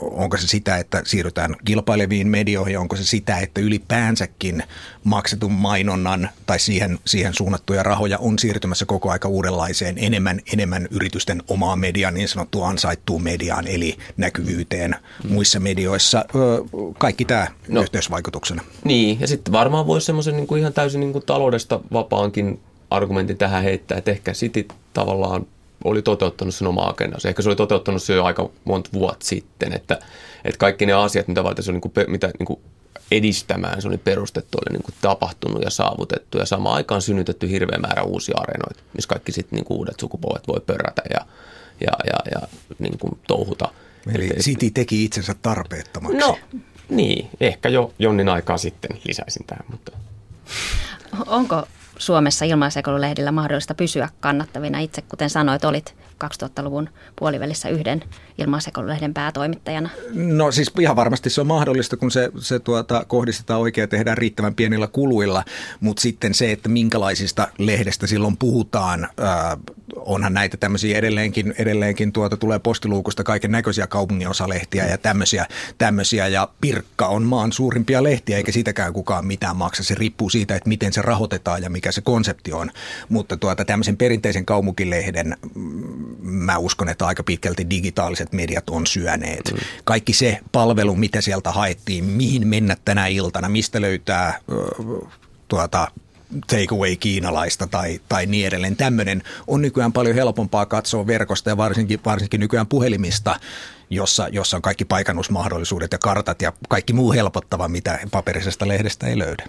onko 0.00 0.36
se 0.36 0.46
sitä, 0.46 0.76
että 0.76 1.02
siirrytään 1.04 1.56
kilpaileviin 1.64 2.28
medioihin, 2.28 2.78
onko 2.78 2.96
se 2.96 3.04
sitä, 3.04 3.38
että 3.38 3.60
ylipäänsäkin 3.60 4.62
maksetun 5.04 5.52
mainonnan 5.52 6.28
tai 6.46 6.58
siihen, 6.58 6.98
siihen 7.06 7.34
suunnattuja 7.34 7.82
rahoja 7.82 8.18
on 8.18 8.38
siirtymässä 8.38 8.86
koko 8.86 9.10
aika 9.10 9.28
uudenlaiseen 9.28 9.94
enemmän, 9.98 10.40
enemmän 10.52 10.88
yritysten 10.90 11.42
omaa 11.48 11.76
mediaa, 11.76 12.10
niin 12.10 12.28
sanottu 12.28 12.62
ansaittuun 12.62 13.22
mediaan, 13.22 13.66
eli 13.66 13.96
näkyvyyteen 14.16 14.96
muissa 15.28 15.60
medioissa. 15.60 16.24
Ö, 16.34 16.64
kaikki 16.98 17.24
tämä 17.24 17.46
no, 17.68 17.82
yhteysvaikutuksena. 17.82 18.62
Niin, 18.84 19.20
ja 19.20 19.26
sitten 19.26 19.52
varmaan 19.52 19.86
voisi 19.86 20.04
semmoisen 20.04 20.36
niin 20.36 20.46
kuin 20.46 20.60
ihan 20.60 20.72
täysin 20.72 21.00
niin 21.00 21.12
kuin 21.12 21.26
taloudesta 21.26 21.80
vapaankin 21.92 22.60
argumentin 22.90 23.38
tähän 23.38 23.62
heittää, 23.62 23.98
että 23.98 24.10
ehkä 24.10 24.32
City 24.32 24.68
tavallaan 24.92 25.46
oli 25.84 26.02
toteuttanut 26.02 26.54
sen 26.54 26.68
oma 26.68 26.88
agendansa. 26.88 27.28
Ehkä 27.28 27.42
se 27.42 27.48
oli 27.48 27.56
toteuttanut 27.56 28.02
se 28.02 28.14
jo 28.14 28.24
aika 28.24 28.50
monta 28.64 28.90
vuotta 28.92 29.26
sitten, 29.26 29.72
että, 29.72 29.98
että 30.44 30.58
kaikki 30.58 30.86
ne 30.86 30.92
asiat, 30.92 31.28
mitä, 31.28 31.42
se 31.60 31.70
oli, 31.70 31.80
niin 31.80 31.92
kuin, 31.92 32.10
mitä 32.10 32.30
niin 32.38 32.46
kuin 32.46 32.60
edistämään 33.10 33.82
se 33.82 33.88
oli 33.88 33.98
perustettu, 33.98 34.58
oli 34.58 34.72
niin 34.72 34.82
kuin 34.82 34.94
tapahtunut 35.00 35.62
ja 35.62 35.70
saavutettu 35.70 36.38
ja 36.38 36.46
samaan 36.46 36.76
aikaan 36.76 37.02
synnytetty 37.02 37.50
hirveä 37.50 37.78
määrä 37.78 38.02
uusia 38.02 38.34
areenoita, 38.38 38.82
missä 38.94 39.08
kaikki 39.08 39.32
sitten 39.32 39.56
niin 39.56 39.64
kuin 39.64 39.78
uudet 39.78 40.00
sukupolvet 40.00 40.48
voi 40.48 40.60
pörrätä 40.66 41.02
ja, 41.10 41.26
ja, 41.80 41.92
ja, 42.06 42.40
ja 42.40 42.48
niin 42.78 42.98
kuin 42.98 43.18
touhuta. 43.26 43.68
Eli 44.14 44.26
et, 44.26 44.38
City 44.38 44.70
teki 44.70 45.04
itsensä 45.04 45.34
tarpeettomaksi. 45.42 46.18
No 46.18 46.38
niin, 46.88 47.28
ehkä 47.40 47.68
jo 47.68 47.94
jonnin 47.98 48.28
aikaa 48.28 48.58
sitten 48.58 48.98
lisäisin 49.04 49.46
tähän, 49.46 49.64
mutta... 49.70 49.92
Onko 51.26 51.62
Suomessa 51.98 52.44
ilmaisekoululehdillä 52.44 53.32
mahdollista 53.32 53.74
pysyä 53.74 54.08
kannattavina. 54.20 54.78
Itse, 54.78 55.02
kuten 55.02 55.30
sanoit, 55.30 55.64
olit 55.64 55.94
2000-luvun 56.24 56.88
puolivälissä 57.16 57.68
yhden 57.68 58.04
ilmaisekoululehden 58.38 59.14
päätoimittajana? 59.14 59.90
No 60.14 60.52
siis 60.52 60.72
ihan 60.80 60.96
varmasti 60.96 61.30
se 61.30 61.40
on 61.40 61.46
mahdollista, 61.46 61.96
kun 61.96 62.10
se, 62.10 62.30
se 62.38 62.58
tuota, 62.58 63.04
kohdistetaan 63.08 63.60
oikein 63.60 63.82
ja 63.82 63.88
tehdään 63.88 64.18
riittävän 64.18 64.54
pienillä 64.54 64.86
kuluilla, 64.86 65.44
mutta 65.80 66.00
sitten 66.00 66.34
se, 66.34 66.52
että 66.52 66.68
minkälaisista 66.68 67.48
lehdestä 67.58 68.06
silloin 68.06 68.36
puhutaan, 68.36 69.08
ää, 69.20 69.56
onhan 69.96 70.34
näitä 70.34 70.56
tämmöisiä 70.56 70.98
edelleenkin, 70.98 71.54
edelleenkin 71.58 72.12
tuota, 72.12 72.36
tulee 72.36 72.58
postiluukusta 72.58 73.24
kaiken 73.24 73.50
näköisiä 73.50 73.86
kaupunginosalehtiä 73.86 74.86
ja 74.86 74.98
tämmöisiä, 74.98 75.46
tämmöisiä, 75.78 76.28
ja 76.28 76.48
Pirkka 76.60 77.06
on 77.06 77.22
maan 77.22 77.52
suurimpia 77.52 78.02
lehtiä, 78.02 78.36
eikä 78.36 78.52
sitäkään 78.52 78.92
kukaan 78.92 79.26
mitään 79.26 79.56
maksa. 79.56 79.84
Se 79.84 79.94
riippuu 79.94 80.30
siitä, 80.30 80.56
että 80.56 80.68
miten 80.68 80.92
se 80.92 81.02
rahoitetaan 81.02 81.62
ja 81.62 81.70
mikä 81.70 81.92
se 81.92 82.00
konsepti 82.00 82.52
on, 82.52 82.70
mutta 83.08 83.36
tuota, 83.36 83.64
tämmöisen 83.64 83.96
perinteisen 83.96 84.44
kaupunkilehden 84.44 85.36
mm, 85.54 86.07
mä 86.20 86.58
uskon, 86.58 86.88
että 86.88 87.06
aika 87.06 87.22
pitkälti 87.22 87.70
digitaaliset 87.70 88.32
mediat 88.32 88.70
on 88.70 88.86
syöneet. 88.86 89.54
Kaikki 89.84 90.12
se 90.12 90.38
palvelu, 90.52 90.94
mitä 90.94 91.20
sieltä 91.20 91.52
haettiin, 91.52 92.04
mihin 92.04 92.48
mennä 92.48 92.76
tänä 92.84 93.06
iltana, 93.06 93.48
mistä 93.48 93.80
löytää 93.80 94.40
tuota, 95.48 95.88
takeaway 96.46 96.96
kiinalaista 96.96 97.66
tai, 97.66 98.00
tai 98.08 98.26
niin 98.26 98.46
edelleen. 98.46 98.76
Tämmöinen 98.76 99.22
on 99.46 99.62
nykyään 99.62 99.92
paljon 99.92 100.14
helpompaa 100.14 100.66
katsoa 100.66 101.06
verkosta 101.06 101.50
ja 101.50 101.56
varsinkin, 101.56 102.00
varsinkin 102.04 102.40
nykyään 102.40 102.66
puhelimista, 102.66 103.40
jossa, 103.90 104.28
jossa 104.28 104.56
on 104.56 104.62
kaikki 104.62 104.84
paikannusmahdollisuudet 104.84 105.92
ja 105.92 105.98
kartat 105.98 106.42
ja 106.42 106.52
kaikki 106.68 106.92
muu 106.92 107.12
helpottava, 107.12 107.68
mitä 107.68 107.98
paperisesta 108.10 108.68
lehdestä 108.68 109.06
ei 109.06 109.18
löydä. 109.18 109.44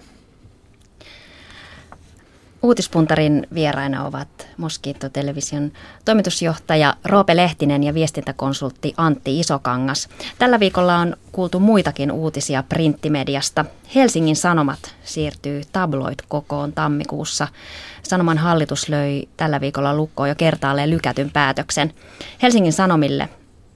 Uutispuntarin 2.62 3.46
vieraina 3.54 4.04
ovat 4.06 4.28
Moskiitto-television 4.56 5.72
toimitusjohtaja 6.04 6.94
Roope 7.04 7.36
Lehtinen 7.36 7.84
ja 7.84 7.94
viestintäkonsultti 7.94 8.94
Antti 8.96 9.40
Isokangas. 9.40 10.08
Tällä 10.38 10.60
viikolla 10.60 10.96
on 10.96 11.16
kuultu 11.32 11.60
muitakin 11.60 12.12
uutisia 12.12 12.62
printtimediasta. 12.62 13.64
Helsingin 13.94 14.36
Sanomat 14.36 14.94
siirtyy 15.04 15.62
tabloid-kokoon 15.72 16.72
tammikuussa. 16.72 17.48
Sanoman 18.02 18.38
hallitus 18.38 18.88
löi 18.88 19.28
tällä 19.36 19.60
viikolla 19.60 19.94
lukkoon 19.94 20.28
jo 20.28 20.34
kertaalleen 20.34 20.90
lykätyn 20.90 21.30
päätöksen. 21.30 21.94
Helsingin 22.42 22.72
Sanomille 22.72 23.28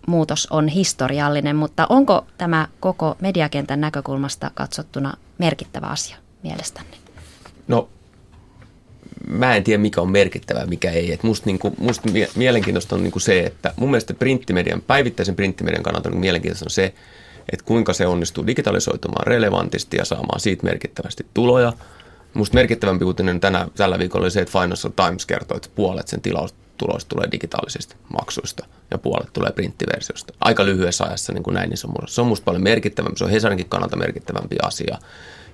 muutos 0.06 0.46
on 0.50 0.68
historiallinen, 0.68 1.56
mutta 1.56 1.86
onko 1.88 2.26
tämä 2.38 2.68
koko 2.80 3.16
mediakentän 3.20 3.80
näkökulmasta 3.80 4.50
katsottuna 4.54 5.14
merkittävä 5.38 5.86
asia 5.86 6.16
mielestänne? 6.42 6.96
No 7.68 7.88
mä 9.26 9.56
en 9.56 9.64
tiedä 9.64 9.82
mikä 9.82 10.00
on 10.00 10.10
merkittävää, 10.10 10.66
mikä 10.66 10.90
ei. 10.90 11.12
Et 11.12 11.22
musta, 11.22 11.46
niinku, 11.46 11.72
musta 11.78 12.08
mielenkiintoista 12.36 12.94
on 12.94 13.02
niinku 13.02 13.18
se, 13.18 13.40
että 13.40 13.74
mun 13.76 13.90
mielestä 13.90 14.14
printtimedian, 14.14 14.82
päivittäisen 14.82 15.36
printtimedian 15.36 15.82
kannalta 15.82 16.08
niinku 16.08 16.20
mielenkiintoista 16.20 16.66
on 16.66 16.70
se, 16.70 16.94
että 17.52 17.66
kuinka 17.66 17.92
se 17.92 18.06
onnistuu 18.06 18.46
digitalisoitumaan 18.46 19.26
relevantisti 19.26 19.96
ja 19.96 20.04
saamaan 20.04 20.40
siitä 20.40 20.64
merkittävästi 20.64 21.26
tuloja. 21.34 21.72
Musta 22.34 22.54
merkittävämpi 22.54 23.04
uutinen 23.04 23.40
tänä, 23.40 23.68
tällä 23.76 23.98
viikolla 23.98 24.24
oli 24.24 24.30
se, 24.30 24.40
että 24.40 24.60
Financial 24.60 24.92
Times 24.96 25.26
kertoi, 25.26 25.56
että 25.56 25.68
puolet 25.74 26.08
sen 26.08 26.20
tilaustuloista 26.20 27.08
tulee 27.08 27.28
digitaalisista 27.32 27.96
maksuista 28.12 28.66
ja 28.94 28.98
puolet 28.98 29.32
tulee 29.32 29.52
printtiversiosta. 29.52 30.34
Aika 30.40 30.64
lyhyessä 30.64 31.04
ajassa 31.04 31.32
niin 31.32 31.42
kuin 31.42 31.54
näin 31.54 31.72
iso 31.72 31.88
murros. 31.88 32.14
Se 32.14 32.20
on 32.20 32.26
musta 32.26 32.44
paljon 32.44 32.62
merkittävämpi, 32.62 33.18
se 33.18 33.24
on 33.24 33.30
Hesarinkin 33.30 33.68
kannalta 33.68 33.96
merkittävämpi 33.96 34.56
asia. 34.62 34.98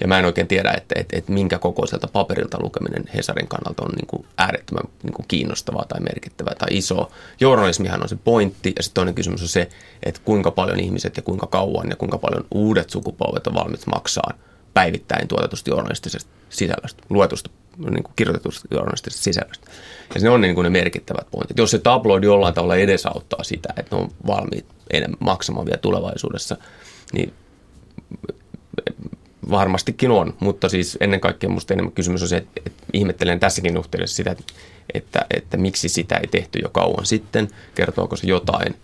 Ja 0.00 0.08
mä 0.08 0.18
en 0.18 0.24
oikein 0.24 0.48
tiedä, 0.48 0.70
että, 0.76 0.94
että, 1.00 1.16
että 1.16 1.32
minkä 1.32 1.58
kokoiselta 1.58 2.08
paperilta 2.12 2.58
lukeminen 2.62 3.04
Hesarin 3.14 3.48
kannalta 3.48 3.82
on 3.82 3.90
niin 3.90 4.06
kuin 4.06 4.26
äärettömän 4.38 4.84
niin 5.02 5.12
kuin 5.12 5.26
kiinnostavaa 5.28 5.84
tai 5.88 6.00
merkittävää 6.00 6.54
tai 6.58 6.68
iso. 6.70 7.10
Journalismihan 7.40 8.02
on 8.02 8.08
se 8.08 8.16
pointti 8.24 8.72
ja 8.76 8.82
sitten 8.82 8.94
toinen 8.94 9.14
kysymys 9.14 9.42
on 9.42 9.48
se, 9.48 9.68
että 10.02 10.20
kuinka 10.24 10.50
paljon 10.50 10.80
ihmiset 10.80 11.16
ja 11.16 11.22
kuinka 11.22 11.46
kauan 11.46 11.90
ja 11.90 11.96
kuinka 11.96 12.18
paljon 12.18 12.44
uudet 12.50 12.90
sukupolvet 12.90 13.46
on 13.46 13.54
valmiit 13.54 13.86
maksaa 13.86 14.32
päivittäin 14.74 15.28
tuotetusta 15.28 15.70
journalistisesta 15.70 16.30
sisällöstä, 16.48 17.02
luetusta, 17.10 17.50
niin 17.78 18.02
kuin 18.02 18.14
kirjoitetusta 18.16 18.68
journalistisesta 18.70 19.22
sisällöstä. 19.22 19.70
Ja 20.14 20.20
se 20.20 20.30
on 20.30 20.40
niin 20.40 20.54
kuin 20.54 20.64
ne 20.64 20.70
merkittävät 20.70 21.30
pointit. 21.30 21.58
Jos 21.58 21.70
se 21.70 21.78
tabloidi 21.78 22.26
jollain 22.26 22.54
tavalla 22.54 22.76
edesauttaa 22.76 23.44
sitä, 23.44 23.68
että 23.76 23.96
ne 23.96 24.02
on 24.02 24.10
valmiit 24.26 24.66
enemmän 24.90 25.18
maksamaan 25.20 25.66
vielä 25.66 25.78
tulevaisuudessa, 25.78 26.56
niin 27.12 27.32
Varmastikin 29.50 30.10
on, 30.10 30.34
mutta 30.40 30.68
siis 30.68 30.98
ennen 31.00 31.20
kaikkea 31.20 31.48
minusta 31.48 31.74
enemmän 31.74 31.92
kysymys 31.92 32.22
on 32.22 32.28
se, 32.28 32.36
että, 32.36 32.60
että 32.66 32.84
ihmettelen 32.92 33.40
tässäkin 33.40 33.76
yhteydessä 33.76 34.16
sitä, 34.16 34.30
että, 34.30 34.44
että, 34.94 35.26
että 35.30 35.56
miksi 35.56 35.88
sitä 35.88 36.16
ei 36.16 36.26
tehty 36.26 36.58
jo 36.58 36.68
kauan 36.68 37.06
sitten. 37.06 37.48
Kertooko 37.74 38.16
se 38.16 38.26
jotain 38.26 38.74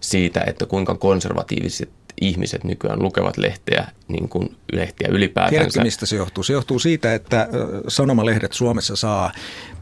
siitä, 0.00 0.44
että 0.46 0.66
kuinka 0.66 0.94
konservatiiviset 0.94 1.88
ihmiset 2.20 2.64
nykyään 2.64 3.02
lukevat 3.02 3.36
lehteä, 3.36 3.88
niin 4.08 4.28
kuin 4.28 4.56
lehtiä 4.72 5.08
ylipäätänsä. 5.10 5.58
Tiedätkö, 5.58 5.82
mistä 5.82 6.06
se 6.06 6.16
johtuu? 6.16 6.44
Se 6.44 6.52
johtuu 6.52 6.78
siitä, 6.78 7.14
että 7.14 7.48
sanomalehdet 7.88 8.52
Suomessa 8.52 8.96
saa 8.96 9.32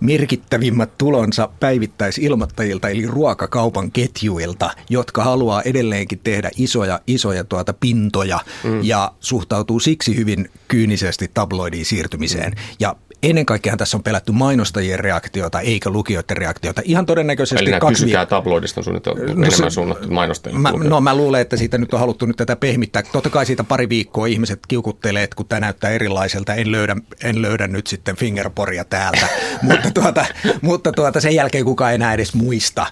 merkittävimmät 0.00 0.98
tulonsa 0.98 1.48
päivittäisilmoittajilta, 1.60 2.88
eli 2.88 3.06
ruokakaupan 3.06 3.90
ketjuilta, 3.90 4.70
jotka 4.90 5.24
haluaa 5.24 5.62
edelleenkin 5.62 6.20
tehdä 6.24 6.50
isoja, 6.56 7.00
isoja 7.06 7.44
tuota 7.44 7.72
pintoja 7.72 8.38
mm. 8.64 8.84
ja 8.84 9.12
suhtautuu 9.20 9.80
siksi 9.80 10.16
hyvin 10.16 10.50
kyynisesti 10.68 11.30
tabloidiin 11.34 11.84
siirtymiseen. 11.84 12.52
Mm. 12.52 12.58
Ja 12.80 12.96
ennen 13.24 13.46
kaikkea 13.46 13.76
tässä 13.76 13.96
on 13.96 14.02
pelätty 14.02 14.32
mainostajien 14.32 15.00
reaktiota, 15.00 15.60
eikä 15.60 15.90
lukijoiden 15.90 16.36
reaktiota. 16.36 16.82
Ihan 16.84 17.06
todennäköisesti... 17.06 17.64
Eli 17.64 17.80
kaksi... 17.80 18.02
kysykää 18.02 18.26
tabloidista 18.26 18.80
on 18.86 19.00
no, 19.06 19.44
enemmän 19.46 19.70
suunnattu 19.70 20.08
mainostajien. 20.08 20.60
Mä, 20.60 20.72
no 20.72 21.00
mä 21.00 21.16
luulen, 21.16 21.40
että 21.40 21.56
siitä 21.56 21.78
nyt 21.78 21.94
on 21.94 22.00
haluttu 22.00 22.26
nyt 22.26 22.36
tätä 22.36 22.56
pehmittää. 22.56 23.02
Totta 23.02 23.30
kai 23.30 23.46
siitä 23.46 23.64
pari 23.64 23.88
viikkoa 23.88 24.26
ihmiset 24.26 24.60
kiukuttelee, 24.68 25.22
että 25.22 25.36
kun 25.36 25.46
tämä 25.46 25.60
näyttää 25.60 25.90
erilaiselta, 25.90 26.54
en 26.54 26.72
löydä, 26.72 26.96
en 27.24 27.42
löydä 27.42 27.66
nyt 27.66 27.86
sitten 27.86 28.16
fingerporia 28.16 28.84
täältä. 28.84 29.28
mutta, 29.62 29.90
tuota, 29.90 30.26
mutta 30.62 30.92
tuota, 30.92 31.20
sen 31.20 31.34
jälkeen 31.34 31.64
kukaan 31.64 31.94
enää 31.94 32.14
edes 32.14 32.34
muista 32.34 32.86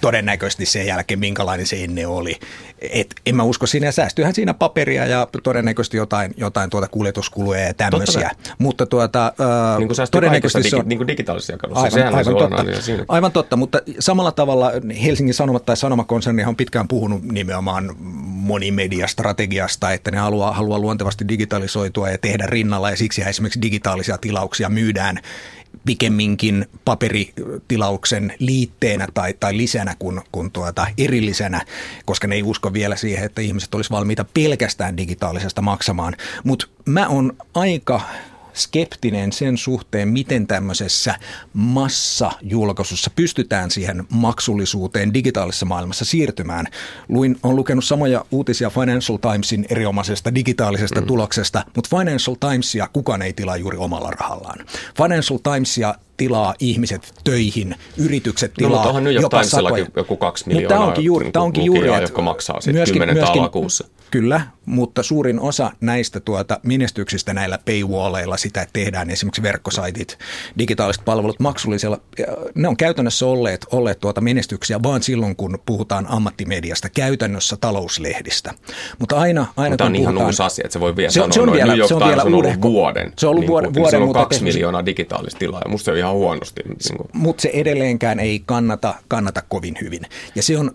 todennäköisesti 0.00 0.66
sen 0.66 0.86
jälkeen, 0.86 1.20
minkälainen 1.20 1.66
se 1.66 1.84
ennen 1.84 2.08
oli. 2.08 2.38
Et 2.80 3.14
en 3.26 3.36
mä 3.36 3.42
usko 3.42 3.66
siinä, 3.66 3.92
säästyyhän 3.92 4.34
siinä 4.34 4.54
paperia 4.54 5.06
ja 5.06 5.28
todennäköisesti 5.42 5.96
jotain, 5.96 6.34
jotain 6.36 6.70
tuota 6.70 6.88
kuljetuskuluja 6.88 7.60
ja 7.60 7.74
tämmöisiä. 7.74 8.30
Mutta 8.58 8.86
tuota, 8.86 9.32
niin 9.78 9.88
kuin 9.88 9.96
todennäköisesti 10.10 10.70
se 10.70 10.76
on... 10.76 10.88
Niin 10.88 10.98
kuin 10.98 11.08
digitaalisessa 11.08 11.52
jakelussa. 11.52 11.84
Aivan, 11.84 12.14
aivan, 12.14 12.36
totta, 12.36 12.64
aivan 13.08 13.32
totta, 13.32 13.56
mutta 13.56 13.80
samalla 13.98 14.32
tavalla 14.32 14.72
Helsingin 15.04 15.34
Sanomat 15.34 15.64
tai 15.64 15.76
Sanomakonserni 15.76 16.44
on 16.44 16.56
pitkään 16.56 16.88
puhunut 16.88 17.22
nimenomaan 17.22 17.96
monimediastrategiasta, 18.48 19.92
että 19.92 20.10
ne 20.10 20.18
haluaa, 20.18 20.52
haluaa 20.52 20.78
luontevasti 20.78 21.28
digitalisoitua 21.28 22.10
ja 22.10 22.18
tehdä 22.18 22.46
rinnalla 22.46 22.90
ja 22.90 22.96
siksi 22.96 23.22
esimerkiksi 23.22 23.62
digitaalisia 23.62 24.18
tilauksia 24.18 24.68
myydään 24.68 25.20
pikemminkin 25.86 26.66
paperitilauksen 26.84 28.34
liitteenä 28.38 29.08
tai, 29.14 29.34
tai 29.40 29.56
lisänä 29.56 29.94
kuin, 29.98 30.20
kuin 30.32 30.50
tuota 30.50 30.86
erillisenä, 30.98 31.64
koska 32.04 32.26
ne 32.26 32.34
ei 32.34 32.42
usko 32.42 32.72
vielä 32.72 32.96
siihen, 32.96 33.24
että 33.24 33.40
ihmiset 33.40 33.74
olisivat 33.74 33.98
valmiita 33.98 34.24
pelkästään 34.34 34.96
digitaalisesta 34.96 35.62
maksamaan. 35.62 36.16
Mutta 36.44 36.66
mä 36.84 37.08
oon 37.08 37.32
aika 37.54 38.00
skeptinen 38.58 39.32
sen 39.32 39.58
suhteen, 39.58 40.08
miten 40.08 40.46
tämmöisessä 40.46 41.14
massajulkaisussa 41.52 43.10
pystytään 43.16 43.70
siihen 43.70 44.04
maksullisuuteen 44.10 45.14
digitaalisessa 45.14 45.66
maailmassa 45.66 46.04
siirtymään. 46.04 46.66
Luin, 47.08 47.36
on 47.42 47.56
lukenut 47.56 47.84
samoja 47.84 48.24
uutisia 48.30 48.70
Financial 48.70 49.18
Timesin 49.18 49.66
erinomaisesta 49.70 50.34
digitaalisesta 50.34 51.00
mm. 51.00 51.06
tuloksesta, 51.06 51.64
mutta 51.76 51.98
Financial 51.98 52.36
Timesia 52.50 52.88
kukaan 52.92 53.22
ei 53.22 53.32
tilaa 53.32 53.56
juuri 53.56 53.78
omalla 53.78 54.10
rahallaan. 54.10 54.58
Financial 54.96 55.38
Timesia 55.38 55.94
tilaa 56.18 56.54
ihmiset 56.60 57.14
töihin, 57.24 57.74
yritykset 57.96 58.54
tilaa 58.54 58.92
no, 58.92 59.00
New 59.00 59.12
York 59.12 59.22
jopa 59.22 59.42
satoja. 59.42 59.86
joku 59.96 60.16
kaksi 60.16 60.48
miljoonaa 60.48 60.86
onkin 60.86 61.04
juuri, 61.04 61.24
niin 61.24 61.38
onkin 61.38 61.64
juuri, 61.64 61.88
että 61.88 62.00
jotka 62.00 62.22
maksaa 62.22 62.60
sitten 62.60 62.74
myöskin, 62.74 63.00
10 63.00 63.16
myöskin, 63.16 63.50
kuussa. 63.50 63.88
Kyllä, 64.10 64.40
mutta 64.66 65.02
suurin 65.02 65.40
osa 65.40 65.70
näistä 65.80 66.20
tuota 66.20 66.60
menestyksistä 66.62 67.34
näillä 67.34 67.58
paywalleilla, 67.64 68.36
sitä 68.36 68.66
tehdään 68.72 69.10
esimerkiksi 69.10 69.42
verkkosaitit, 69.42 70.18
digitaaliset 70.58 71.04
palvelut 71.04 71.40
maksullisella, 71.40 72.00
ne 72.54 72.68
on 72.68 72.76
käytännössä 72.76 73.26
olleet, 73.26 73.66
olleet 73.72 74.00
tuota 74.00 74.20
menestyksiä 74.20 74.82
vaan 74.82 75.02
silloin, 75.02 75.36
kun 75.36 75.58
puhutaan 75.66 76.06
ammattimediasta, 76.08 76.88
käytännössä 76.88 77.56
talouslehdistä. 77.60 78.54
Mutta 78.98 79.16
aina, 79.16 79.46
aina 79.56 79.72
Mutta 79.72 79.84
on 79.84 79.92
puhutaan, 79.92 80.16
ihan 80.16 80.26
uusi 80.26 80.42
asia, 80.42 80.62
että 80.64 80.72
se 80.72 80.80
voi 80.80 80.96
vielä 80.96 81.10
se, 81.10 81.20
sanoa, 81.20 81.32
se 81.32 81.40
on 81.40 81.52
vielä, 81.52 81.88
se 81.88 81.94
on 81.94 82.06
vielä 82.06 82.22
on 82.22 82.34
ollut 82.34 82.62
vuoden. 82.62 83.12
Se 83.18 83.26
on 83.26 83.30
ollut 83.30 83.46
vuoden, 83.46 83.72
niin 83.72 83.82
vuoden, 83.82 84.02
mutta 84.02 84.18
kaksi 84.18 84.42
miljoonaa 84.42 84.86
digitaalista 84.86 85.38
tilaa, 85.38 85.60
ja 85.64 85.70
musta 85.70 85.84
se 85.84 85.90
on 85.90 85.98
ihan 85.98 86.07
huonosti. 86.12 86.62
Niin 86.64 87.08
mutta 87.12 87.42
se 87.42 87.50
edelleenkään 87.52 88.20
ei 88.20 88.42
kannata, 88.46 88.94
kannata 89.08 89.42
kovin 89.48 89.74
hyvin. 89.80 90.02
Ja 90.34 90.42
se 90.42 90.58
on, 90.58 90.70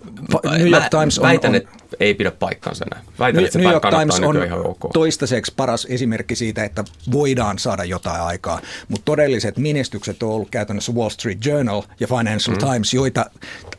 New 0.58 0.70
York 0.70 0.90
Times 0.90 1.20
on, 1.20 1.24
väitän, 1.24 1.52
on, 1.52 1.56
että 1.56 1.70
ei 2.00 2.14
pidä 2.14 2.32
paikkaansa 2.32 2.86
näin. 2.92 3.06
Väitän, 3.20 3.36
New, 3.36 3.46
että 3.46 3.54
se 3.54 3.60
New 3.60 3.72
York 3.72 3.84
Times 3.90 4.20
on 4.20 4.46
ihan 4.46 4.68
ok. 4.68 4.80
toistaiseksi 4.94 5.54
paras 5.58 5.88
esimerkki 5.90 6.36
siitä, 6.36 6.64
että 6.64 6.84
voidaan 7.12 7.60
saada 7.60 7.84
jotain 7.84 8.22
aikaa, 8.22 8.62
mutta 8.88 9.06
todelliset 9.06 9.58
menestykset 9.58 10.24
on 10.24 10.30
ollut 10.30 10.50
käytännössä 10.50 10.92
Wall 10.92 11.10
Street 11.10 11.46
Journal 11.46 11.82
ja 12.00 12.08
Financial 12.08 12.56
mm. 12.56 12.72
Times, 12.72 12.94
joita 12.94 13.26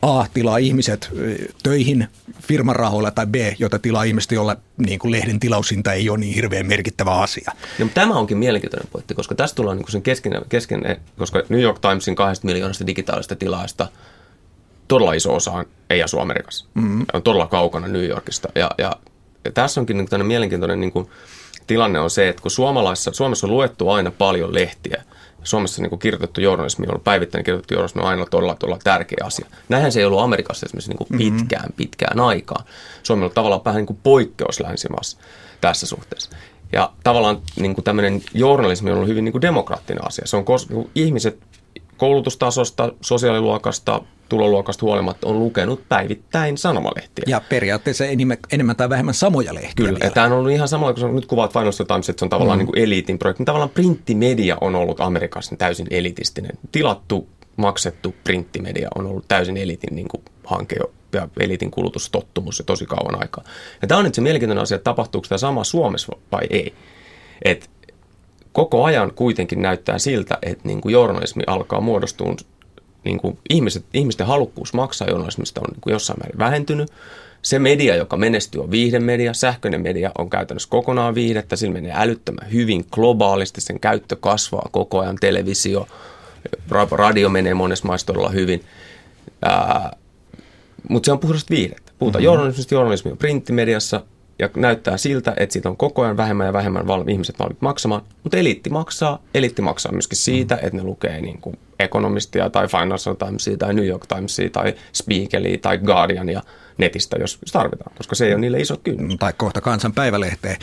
A 0.03 0.27
tilaa 0.35 0.59
ihmiset 0.59 1.11
töihin 1.63 2.09
firman 2.43 2.77
rahoilla 2.77 3.11
tai 3.11 3.27
B, 3.27 3.35
joita 3.59 3.79
tilaa 3.79 4.05
ihmiset, 4.05 4.33
joilla 4.33 4.57
niin 4.87 4.99
kuin 4.99 5.13
lehden 5.13 5.41
tilaushinta 5.41 5.93
ei 5.93 6.11
ole 6.11 6.19
niin 6.19 6.35
hirveän 6.35 6.67
merkittävä 6.67 7.11
asia. 7.11 7.53
No, 7.79 7.89
tämä 7.95 8.15
onkin 8.15 8.39
mielenkiintoinen 8.39 8.89
pointti, 8.93 9.15
koska 9.15 9.35
tässä 9.35 9.57
tullaan 9.57 9.77
niin 9.77 9.93
sen 9.93 10.03
kesken, 10.03 10.43
kesken, 10.49 10.97
koska 11.19 11.43
New 11.49 11.61
York 11.61 11.79
Timesin 11.79 12.15
kahdesta 12.15 12.47
miljoonasta 12.47 12.87
digitaalista 12.87 13.37
tilaista– 13.37 13.89
todella 14.89 15.13
iso 15.13 15.35
osa 15.35 15.65
ei 15.95 16.03
asu 16.03 16.19
Amerikassa. 16.19 16.67
Mm-hmm. 16.75 17.07
On 17.13 17.23
todella 17.23 17.47
kaukana 17.47 17.89
New 17.89 18.05
Yorkista. 18.05 18.49
Ja, 18.55 18.71
ja, 18.79 18.93
ja 19.45 19.53
tässä 19.53 19.81
onkin 19.81 19.97
niin 19.97 20.27
mielenkiintoinen 20.27 20.81
niin 20.81 20.93
kuin, 20.93 21.09
tilanne 21.67 22.01
on 22.01 22.11
se, 22.11 22.29
että 22.29 22.43
kun 22.43 22.51
Suomalaisessa, 22.51 23.13
Suomessa 23.13 23.47
on 23.47 23.53
luettu 23.53 23.91
aina 23.91 24.11
paljon 24.11 24.55
lehtiä, 24.55 25.03
Suomessa 25.43 25.83
niin 25.83 25.91
kuin 25.91 25.99
kirjoitettu 25.99 26.41
journalismi 26.41 26.87
on 26.89 27.01
päivittäinen 27.01 27.45
kirjoitettu 27.45 27.75
journalismi 27.75 28.03
on 28.03 28.09
aina 28.09 28.27
todella, 28.27 28.55
todella 28.55 28.79
tärkeä 28.85 29.25
asia. 29.25 29.47
Näinhän 29.69 29.93
se 29.93 30.01
ei 30.01 30.07
ollut 30.07 30.21
Amerikassa 30.21 30.67
esimerkiksi 30.67 30.91
niin 30.91 30.99
kuin 30.99 31.09
mm-hmm. 31.11 31.37
pitkään, 31.37 31.71
pitkään 31.77 32.21
aikaan. 32.21 32.65
Suomi 33.03 33.25
on 33.25 33.31
tavallaan 33.31 33.65
vähän 33.65 33.79
niin 33.79 33.87
kuin 33.87 33.99
poikkeus 34.03 34.61
länsimaassa 34.61 35.19
tässä 35.61 35.87
suhteessa. 35.87 36.31
Ja 36.73 36.93
tavallaan 37.05 37.41
niin 37.57 37.75
kuin 37.75 37.85
tämmöinen 37.85 38.23
journalismi 38.35 38.91
on 38.91 38.97
ollut 38.97 39.09
hyvin 39.09 39.25
niin 39.25 39.33
kuin 39.33 39.43
demokraattinen 39.43 40.07
asia. 40.07 40.27
Se 40.27 40.37
on 40.37 40.45
kos- 40.45 40.89
ihmiset 40.95 41.39
koulutustasosta, 41.97 42.93
sosiaaliluokasta, 43.01 44.01
tuloluokasta 44.29 44.87
huolimatta 44.87 45.29
on 45.29 45.39
lukenut 45.39 45.89
päivittäin 45.89 46.59
sanomalehtiä. 46.59 47.25
Ja 47.27 47.41
periaatteessa 47.49 48.05
enemmän, 48.05 48.37
enemmän 48.53 48.77
tai 48.77 48.89
vähemmän 48.89 49.15
samoja 49.15 49.55
lehtiä 49.55 49.73
Kyllä, 49.87 49.99
vielä. 50.01 50.15
tämä 50.15 50.27
on 50.27 50.33
ollut 50.33 50.53
ihan 50.53 50.69
samalla, 50.69 50.95
kun 50.95 51.15
nyt 51.15 51.27
kuvaat 51.27 51.53
Financial 51.53 51.87
Times, 51.87 52.09
että 52.09 52.21
se 52.21 52.25
on 52.25 52.31
tavallaan 52.31 52.59
mm. 52.59 52.61
niin 52.61 52.67
kuin 52.67 52.79
eliitin 52.79 53.19
projekti. 53.19 53.41
Niin 53.41 53.47
tavallaan 53.47 53.71
printtimedia 53.71 54.57
on 54.61 54.75
ollut 54.75 55.01
Amerikassa 55.01 55.57
täysin 55.57 55.87
elitistinen. 55.91 56.59
Tilattu, 56.73 57.29
maksettu 57.57 58.15
printtimedia 58.25 58.89
on 58.95 59.07
ollut 59.07 59.29
täysin 59.29 59.57
eliitin 59.57 59.97
niin 59.97 60.09
kuin 60.09 60.23
hanke 60.45 60.77
ja 61.13 61.29
eliitin 61.41 61.71
kulutustottumus 61.71 62.59
jo 62.59 62.65
tosi 62.65 62.87
kauan 62.87 63.21
aikaa. 63.21 63.45
Ja 63.83 63.89
tämä 63.89 63.99
on 63.99 64.05
nyt 64.05 64.15
se 64.15 64.21
mielenkiintoinen 64.21 64.63
asia, 64.63 64.77
että 64.77 64.85
tapahtuuko 64.85 65.29
tämä 65.29 65.39
sama 65.39 65.65
Suomessa 65.65 66.13
vai 66.33 66.47
ei. 66.51 66.75
Et 67.45 67.71
koko 68.53 68.85
ajan 68.85 69.13
kuitenkin 69.15 69.63
näyttää 69.63 69.99
siltä, 69.99 70.39
että 70.43 70.69
niin 70.69 70.81
kuin 70.81 70.93
journalismi 70.93 71.43
alkaa 71.47 71.81
muodostua 71.81 72.35
niin 73.05 73.19
kuin 73.19 73.39
ihmiset, 73.51 73.85
ihmisten 73.95 74.27
halukkuus 74.27 74.75
maksaa 74.75 75.09
journalismista 75.09 75.61
on 75.61 75.71
niin 75.73 75.81
kuin 75.81 75.93
jossain 75.93 76.19
määrin 76.21 76.39
vähentynyt. 76.39 76.91
Se 77.43 77.59
media, 77.59 77.97
joka 77.97 78.17
menestyy, 78.17 78.61
on 78.61 78.71
viihdemedia. 78.71 79.35
Sähköinen 79.35 79.81
media 79.81 80.13
on 80.19 80.31
käytännössä 80.31 80.69
kokonaan 80.71 81.15
viihdettä. 81.15 81.57
Sillä 81.57 81.73
menee 81.73 81.93
älyttömän 81.95 82.53
hyvin 82.53 82.85
globaalisti. 82.91 83.61
Sen 83.61 83.81
käyttö 83.81 84.17
kasvaa 84.17 84.69
koko 84.73 85.01
ajan. 85.01 85.17
Televisio, 85.21 85.87
radio 86.91 87.29
menee 87.29 87.55
monessa 87.55 87.87
maissa 87.87 88.07
todella 88.07 88.29
hyvin. 88.29 88.65
mutta 90.89 91.07
se 91.07 91.13
on 91.13 91.19
puhdasta 91.19 91.51
viihdettä. 91.51 91.93
Puhutaan 91.99 92.21
mm-hmm. 92.21 92.33
journalismista. 92.33 92.75
Journalismi 92.75 93.11
on 93.11 93.19
printtimediassa 93.19 94.01
ja 94.39 94.51
näyttää 94.57 94.97
siltä, 94.97 95.35
että 95.37 95.53
siitä 95.53 95.69
on 95.69 95.77
koko 95.77 96.03
ajan 96.03 96.17
vähemmän 96.17 96.47
ja 96.47 96.53
vähemmän 96.53 96.87
valmi, 96.87 97.13
ihmiset 97.13 97.39
valmiit 97.39 97.63
maksamaan, 97.63 98.03
mutta 98.23 98.37
eliitti 98.37 98.71
maksaa. 98.71 99.23
Eliitti 99.35 99.63
maksaa 99.63 99.93
myöskin 99.93 100.19
siitä, 100.19 100.55
että 100.55 100.77
ne 100.77 100.83
lukee 100.83 101.21
niin 101.21 101.41
kuin 101.41 101.59
Economistia 101.79 102.51
tai 102.51 102.69
Financial 102.69 103.15
Timesia 103.15 103.57
tai 103.57 103.75
New 103.75 103.87
York 103.87 104.07
Timesia 104.07 104.51
tai 104.51 104.75
Spiegelia 104.93 105.59
tai 105.59 105.79
Guardiania 105.79 106.43
netistä, 106.79 107.17
jos 107.17 107.39
tarvitaan, 107.53 107.97
koska 107.97 108.15
se 108.15 108.27
ei 108.27 108.33
ole 108.33 108.41
niille 108.41 108.59
iso 108.59 108.77
kynnys. 108.77 109.17
Tai 109.19 109.33
kohta 109.37 109.61
kansan 109.61 109.93
päivälehteen, 109.93 110.57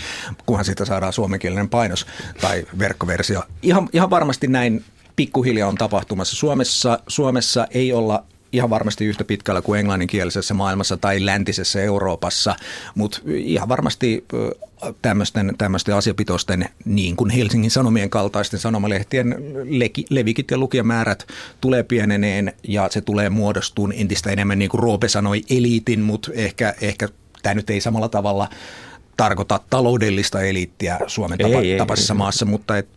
kunhan 0.46 0.66
siitä 0.66 0.86
saadaan 0.86 1.14
suomenkielinen 1.14 1.70
painos 1.70 2.06
tai 2.42 2.66
verkkoversio. 2.80 3.44
Ihan, 3.62 3.90
ihan 3.94 4.10
varmasti 4.10 4.48
näin 4.48 4.84
pikkuhiljaa 5.16 5.70
on 5.70 5.76
tapahtumassa. 5.76 6.36
Suomessa, 6.36 7.00
Suomessa 7.08 7.68
ei 7.72 7.94
olla 7.94 8.24
ihan 8.54 8.70
varmasti 8.70 9.06
yhtä 9.06 9.24
pitkällä 9.24 9.62
kuin 9.62 9.80
englanninkielisessä 9.80 10.54
maailmassa 10.54 10.98
tai 10.98 11.26
läntisessä 11.26 11.82
Euroopassa, 11.82 12.56
mutta 12.96 13.22
ihan 13.26 13.70
varmasti 13.70 14.26
tämmöisten, 15.02 15.54
tämmöisten 15.58 15.96
asiapitoisten, 15.96 16.66
niin 16.86 17.16
kuin 17.16 17.30
Helsingin 17.30 17.72
Sanomien 17.72 18.10
kaltaisten 18.10 18.60
sanomalehtien 18.60 19.36
leki, 19.64 20.06
levikit 20.10 20.52
ja 20.52 20.58
lukijamäärät 20.58 21.28
tulee 21.62 21.84
pieneneen 21.84 22.54
ja 22.64 22.88
se 22.92 23.02
tulee 23.02 23.30
muodostuun 23.30 23.94
entistä 23.96 24.30
enemmän, 24.30 24.60
niin 24.60 24.70
kuin 24.70 24.84
Roope 24.84 25.08
sanoi, 25.08 25.42
eliitin, 25.50 26.02
mutta 26.02 26.32
ehkä, 26.34 26.74
ehkä 26.82 27.08
tämä 27.44 27.54
nyt 27.54 27.70
ei 27.70 27.82
samalla 27.82 28.10
tavalla– 28.10 28.50
tarkoita 29.22 29.60
taloudellista 29.70 30.42
eliittiä 30.42 31.00
Suomen 31.08 31.38
tapa, 31.38 31.60
ei, 31.60 31.78
tapaisessa 31.78 32.14
ei, 32.14 32.18
maassa, 32.18 32.46
ei. 32.46 32.50
mutta 32.52 32.78
et, 32.78 32.88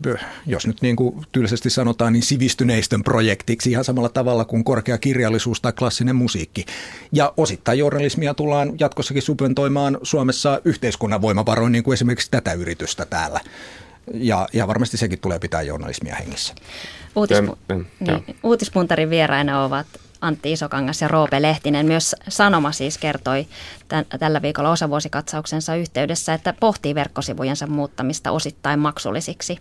jos 0.47 0.67
nyt 0.67 0.83
niin 0.83 0.97
kuin 0.97 1.27
tylsästi 1.33 1.71
sanotaan, 1.71 2.13
niin 2.13 2.23
sivistyneistön 2.23 3.05
projektiksi 3.05 3.71
ihan 3.71 3.85
samalla 3.85 4.09
tavalla 4.09 4.45
kuin 4.45 4.65
korkea 4.65 4.99
kirjallisuus 4.99 5.61
tai 5.61 5.73
klassinen 5.73 6.17
musiikki. 6.17 6.65
Ja 7.13 7.33
osittain 7.37 7.79
journalismia 7.79 8.35
tullaan 8.35 8.73
jatkossakin 8.81 9.23
subventoimaan 9.23 9.99
Suomessa 10.03 10.61
yhteiskunnan 10.65 11.23
voimavaroin, 11.23 11.73
niin 11.73 11.85
kuin 11.85 11.95
esimerkiksi 11.95 12.31
tätä 12.31 12.53
yritystä 12.53 13.07
täällä. 13.07 13.41
Ja, 14.15 14.49
ja 14.53 14.69
varmasti 14.69 14.97
sekin 14.97 15.19
tulee 15.19 15.39
pitää 15.39 15.63
journalismia 15.63 16.15
hengissä. 16.15 16.55
Uutispu- 17.17 17.59
niin, 18.01 18.37
uutispuntarin 18.43 19.11
vieraina 19.11 19.65
ovat 19.65 19.87
Antti 20.25 20.53
Isokangas 20.53 21.01
ja 21.01 21.09
Roope 21.09 21.43
Lehtinen. 21.43 21.87
Myös 21.87 22.17
Sanoma 22.29 22.73
siis 22.73 22.99
kertoi 22.99 23.47
tämän, 23.89 24.05
tällä 24.19 24.43
viikolla 24.43 24.71
osavuosikatsauksensa 24.71 25.75
yhteydessä, 25.75 26.35
että 26.35 26.55
pohtii 26.61 26.95
verkkosivujensa 26.95 27.67
muuttamista 27.67 28.31
osittain 28.31 28.79
maksullisiksi. 28.79 29.59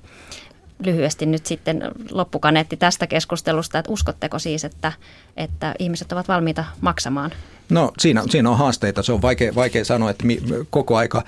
Lyhyesti 0.86 1.26
nyt 1.26 1.46
sitten 1.46 1.82
loppukaneetti 2.12 2.78
tästä 2.78 3.08
keskustelusta, 3.08 3.80
että 3.80 3.92
uskotteko 3.92 4.40
siis, 4.40 4.66
että, 4.66 4.92
että 5.38 5.76
ihmiset 5.80 6.12
ovat 6.12 6.28
valmiita 6.28 6.66
maksamaan? 6.82 7.32
No 7.70 7.92
siinä, 8.00 8.24
siinä 8.30 8.50
on 8.50 8.58
haasteita. 8.58 9.04
Se 9.04 9.12
on 9.14 9.22
vaikea, 9.22 9.56
vaikea 9.56 9.86
sanoa, 9.86 10.10
että 10.10 10.26
mi, 10.26 10.42
koko 10.70 10.98
aika 10.98 11.24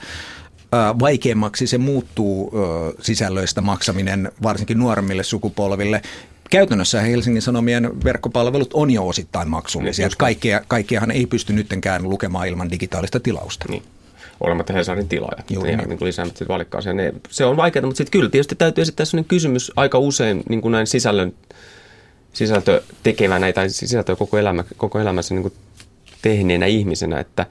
vaikeammaksi 1.00 1.68
se 1.68 1.78
muuttuu 1.78 2.52
sisällöistä 3.02 3.62
maksaminen 3.62 4.32
varsinkin 4.44 4.80
nuoremmille 4.80 5.24
sukupolville 5.24 6.02
käytännössä 6.50 7.02
Helsingin 7.02 7.42
Sanomien 7.42 8.04
verkkopalvelut 8.04 8.74
on 8.74 8.92
jo 8.92 9.08
osittain 9.08 9.50
maksullisia. 9.50 10.08
Niin, 10.08 10.18
kaikkea, 10.18 10.62
kaikkeahan 10.68 11.12
ei 11.12 11.26
pysty 11.26 11.54
nyttenkään 11.54 12.04
lukemaan 12.04 12.48
ilman 12.48 12.72
digitaalista 12.72 13.20
tilausta. 13.20 13.66
Niin 13.70 13.84
olematta 14.40 14.74
Hesarin 14.74 15.10
tilaaja. 15.10 15.44
Juuri 15.50 15.72
ja 15.72 15.78
niin. 15.78 15.90
niin 15.90 16.00
lisäämättä 16.02 16.46
valikkaaseen. 16.48 17.22
Se 17.30 17.46
on 17.46 17.58
vaikeaa, 17.58 17.86
mutta 17.86 17.98
sitten 17.98 18.12
kyllä 18.12 18.30
tietysti 18.30 18.56
täytyy 18.56 18.82
esittää 18.82 19.06
sellainen 19.06 19.28
kysymys 19.28 19.72
aika 19.76 20.00
usein 20.00 20.44
niin 20.50 20.62
kuin 20.62 20.72
näin 20.72 20.88
sisällön, 20.88 21.34
sisältö 22.34 22.82
tekevänä 23.04 23.54
tai 23.54 23.70
sisältöä 23.70 24.16
koko, 24.16 24.38
elämä, 24.38 24.64
koko 24.78 25.00
elämässä 25.00 25.34
niin 25.34 25.42
kuin 25.42 25.54
tehneenä 26.22 26.66
ihmisenä, 26.66 27.20
että 27.20 27.46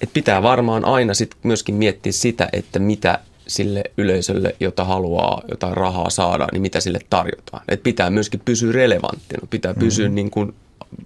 että 0.00 0.14
pitää 0.14 0.42
varmaan 0.42 0.84
aina 0.84 1.14
sit 1.14 1.36
myöskin 1.42 1.74
miettiä 1.74 2.12
sitä, 2.12 2.48
että 2.52 2.78
mitä 2.78 3.18
sille 3.46 3.84
yleisölle, 3.96 4.56
jota 4.60 4.84
haluaa 4.84 5.42
jotain 5.50 5.76
rahaa 5.76 6.10
saada, 6.10 6.48
niin 6.52 6.62
mitä 6.62 6.80
sille 6.80 6.98
tarjotaan. 7.10 7.62
Et 7.68 7.82
pitää 7.82 8.10
myöskin 8.10 8.40
pysyä 8.44 8.72
relevanttina, 8.72 9.46
pitää 9.50 9.74
pysyä 9.74 10.04
mm-hmm. 10.04 10.14
niin 10.14 10.30
kuin 10.30 10.54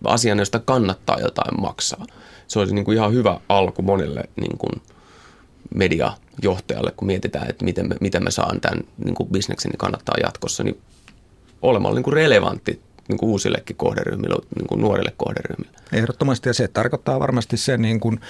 asian, 0.05 0.39
josta 0.39 0.59
kannattaa 0.59 1.21
jotain 1.21 1.61
maksaa. 1.61 2.07
Se 2.49 2.59
olisi 2.59 2.75
niin 2.75 2.85
kuin 2.85 2.97
ihan 2.97 3.13
hyvä 3.13 3.41
alku 3.49 3.83
monelle 3.83 4.25
niin 4.37 4.59
kuin 4.59 4.83
mediajohtajalle, 5.75 6.93
kun 6.97 7.07
mietitään, 7.07 7.51
että 7.51 7.65
miten 7.65 7.89
me, 7.89 7.97
miten 8.01 8.25
me 8.25 8.31
saan 8.31 8.61
tämän 8.61 8.85
niin 9.05 9.15
kuin 9.15 9.29
bisneksen 9.29 9.71
niin 9.71 9.79
kannattaa 9.79 10.15
jatkossa, 10.23 10.65
niin 10.65 10.81
olemalla 11.63 11.95
niin 11.95 12.05
kuin 12.05 12.15
relevantti 12.15 12.81
niin 13.11 13.19
kuin 13.19 13.31
uusillekin 13.31 13.77
kohderyhmille, 13.77 14.37
niin 14.57 14.67
kuin 14.67 14.81
nuorille 14.81 15.13
kohderyhmille. 15.17 15.73
Ehdottomasti 15.93 16.49
ja 16.49 16.55
se 16.55 16.69
tarkoittaa 16.69 17.21
varmasti 17.21 17.57
sen 17.57 17.83
niin 17.83 18.01
kuin 18.01 18.21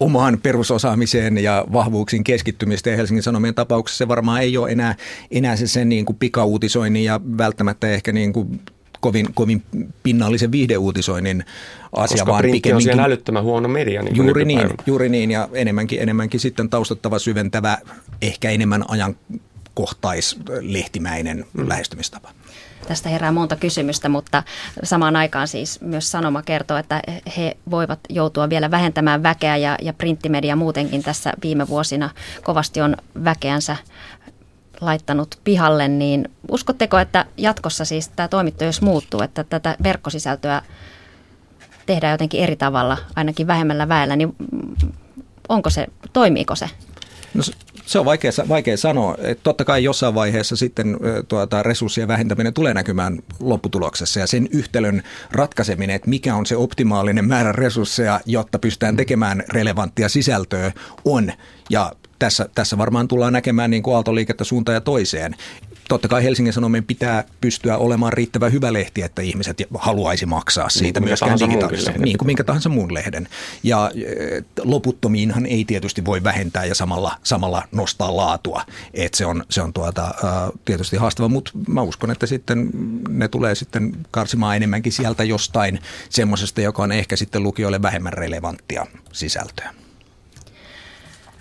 omaan 0.00 0.38
perusosaamiseen 0.42 1.38
ja 1.38 1.64
vahvuuksiin 1.72 2.24
keskittymistä. 2.24 2.90
Ja 2.90 2.96
Helsingin 2.96 3.22
Sanomien 3.22 3.54
tapauksessa 3.54 3.98
se 3.98 4.08
varmaan 4.08 4.42
ei 4.42 4.56
ole 4.56 4.70
enää, 4.70 4.94
enää 5.30 5.56
se 5.56 5.66
sen 5.66 5.88
niin 5.88 6.04
kuin 6.04 6.16
pikauutisoinnin 6.16 7.04
ja 7.04 7.20
välttämättä 7.38 7.88
ehkä 7.88 8.12
niin 8.12 8.32
kuin 8.32 8.60
kovin, 9.02 9.26
kovin 9.34 9.62
pinnallisen 10.02 10.52
viihdeuutisoinnin 10.52 11.44
asia, 11.92 12.14
Koska 12.14 12.32
vaan 12.32 12.44
pikemminkin... 12.50 12.92
on 12.92 13.00
älyttömän 13.00 13.42
huono 13.42 13.68
media. 13.68 14.02
Niin 14.02 14.16
juuri 14.16 14.44
niin, 14.44 14.70
juuri 14.86 15.08
niin, 15.08 15.30
ja 15.30 15.48
enemmänkin, 15.52 16.02
enemmänkin 16.02 16.40
sitten 16.40 16.68
taustattava, 16.68 17.18
syventävä, 17.18 17.78
ehkä 18.22 18.50
enemmän 18.50 18.84
ajankohtaislehtimäinen 18.88 21.44
mm. 21.52 21.68
lähestymistapa. 21.68 22.30
Tästä 22.88 23.08
herää 23.08 23.32
monta 23.32 23.56
kysymystä, 23.56 24.08
mutta 24.08 24.42
samaan 24.82 25.16
aikaan 25.16 25.48
siis 25.48 25.80
myös 25.80 26.10
Sanoma 26.10 26.42
kertoo, 26.42 26.76
että 26.76 27.02
he 27.36 27.56
voivat 27.70 28.00
joutua 28.08 28.48
vielä 28.48 28.70
vähentämään 28.70 29.22
väkeä 29.22 29.56
ja, 29.56 29.76
ja 29.82 29.92
printtimedia 29.92 30.56
muutenkin 30.56 31.02
tässä 31.02 31.32
viime 31.42 31.68
vuosina 31.68 32.10
kovasti 32.42 32.80
on 32.80 32.96
väkeänsä 33.24 33.76
laittanut 34.80 35.38
pihalle, 35.44 35.88
niin 35.88 36.30
uskotteko, 36.50 36.98
että 36.98 37.26
jatkossa 37.36 37.84
siis 37.84 38.08
tämä 38.08 38.28
toimittajuus 38.28 38.82
muuttuu, 38.82 39.22
että 39.22 39.44
tätä 39.44 39.76
verkkosisältöä 39.82 40.62
tehdään 41.86 42.12
jotenkin 42.12 42.40
eri 42.40 42.56
tavalla, 42.56 42.98
ainakin 43.16 43.46
vähemmällä 43.46 43.88
väellä, 43.88 44.16
niin 44.16 44.36
onko 45.48 45.70
se, 45.70 45.86
toimiiko 46.12 46.54
se? 46.54 46.70
No 47.34 47.42
se 47.92 47.98
on 47.98 48.04
vaikea, 48.04 48.30
vaikea 48.48 48.76
sanoa. 48.76 49.14
Että 49.18 49.42
totta 49.42 49.64
kai 49.64 49.84
jossain 49.84 50.14
vaiheessa 50.14 50.56
sitten 50.56 50.96
tuota, 51.28 51.62
resurssien 51.62 52.08
vähentäminen 52.08 52.54
tulee 52.54 52.74
näkymään 52.74 53.18
lopputuloksessa 53.40 54.20
ja 54.20 54.26
sen 54.26 54.48
yhtälön 54.50 55.02
ratkaiseminen, 55.32 55.96
että 55.96 56.10
mikä 56.10 56.34
on 56.34 56.46
se 56.46 56.56
optimaalinen 56.56 57.28
määrä 57.28 57.52
resursseja, 57.52 58.20
jotta 58.26 58.58
pystytään 58.58 58.96
tekemään 58.96 59.42
relevanttia 59.48 60.08
sisältöä, 60.08 60.72
on. 61.04 61.32
Ja 61.70 61.92
tässä, 62.18 62.48
tässä 62.54 62.78
varmaan 62.78 63.08
tullaan 63.08 63.32
näkemään 63.32 63.70
niin 63.70 63.82
kuin 63.82 63.94
aaltoliikettä 63.94 64.44
suuntaan 64.44 64.74
ja 64.74 64.80
toiseen 64.80 65.36
totta 65.88 66.08
kai 66.08 66.24
Helsingin 66.24 66.52
Sanomien 66.52 66.84
pitää 66.84 67.24
pystyä 67.40 67.76
olemaan 67.76 68.12
riittävän 68.12 68.52
hyvä 68.52 68.72
lehti, 68.72 69.02
että 69.02 69.22
ihmiset 69.22 69.62
haluaisi 69.78 70.26
maksaa 70.26 70.68
siitä 70.68 71.00
niin 71.00 71.08
myöskään 71.08 71.38
digitaalisesti. 71.38 71.98
Niin 71.98 72.18
kuin 72.18 72.26
minkä 72.26 72.44
tahansa 72.44 72.68
muun 72.68 72.94
lehden. 72.94 73.28
Ja 73.62 73.90
loputtomiinhan 74.62 75.46
ei 75.46 75.64
tietysti 75.64 76.04
voi 76.04 76.24
vähentää 76.24 76.64
ja 76.64 76.74
samalla, 76.74 77.18
samalla 77.22 77.62
nostaa 77.72 78.16
laatua. 78.16 78.64
Et 78.94 79.14
se 79.14 79.26
on, 79.26 79.44
se 79.50 79.62
on 79.62 79.72
tuota, 79.72 80.14
tietysti 80.64 80.96
haastava, 80.96 81.28
mutta 81.28 81.50
mä 81.68 81.82
uskon, 81.82 82.10
että 82.10 82.26
sitten 82.26 82.70
ne 83.08 83.28
tulee 83.28 83.54
sitten 83.54 83.92
karsimaan 84.10 84.56
enemmänkin 84.56 84.92
sieltä 84.92 85.24
jostain 85.24 85.78
semmoisesta, 86.08 86.60
joka 86.60 86.82
on 86.82 86.92
ehkä 86.92 87.16
sitten 87.16 87.42
lukijoille 87.42 87.82
vähemmän 87.82 88.12
relevanttia 88.12 88.86
sisältöä. 89.12 89.74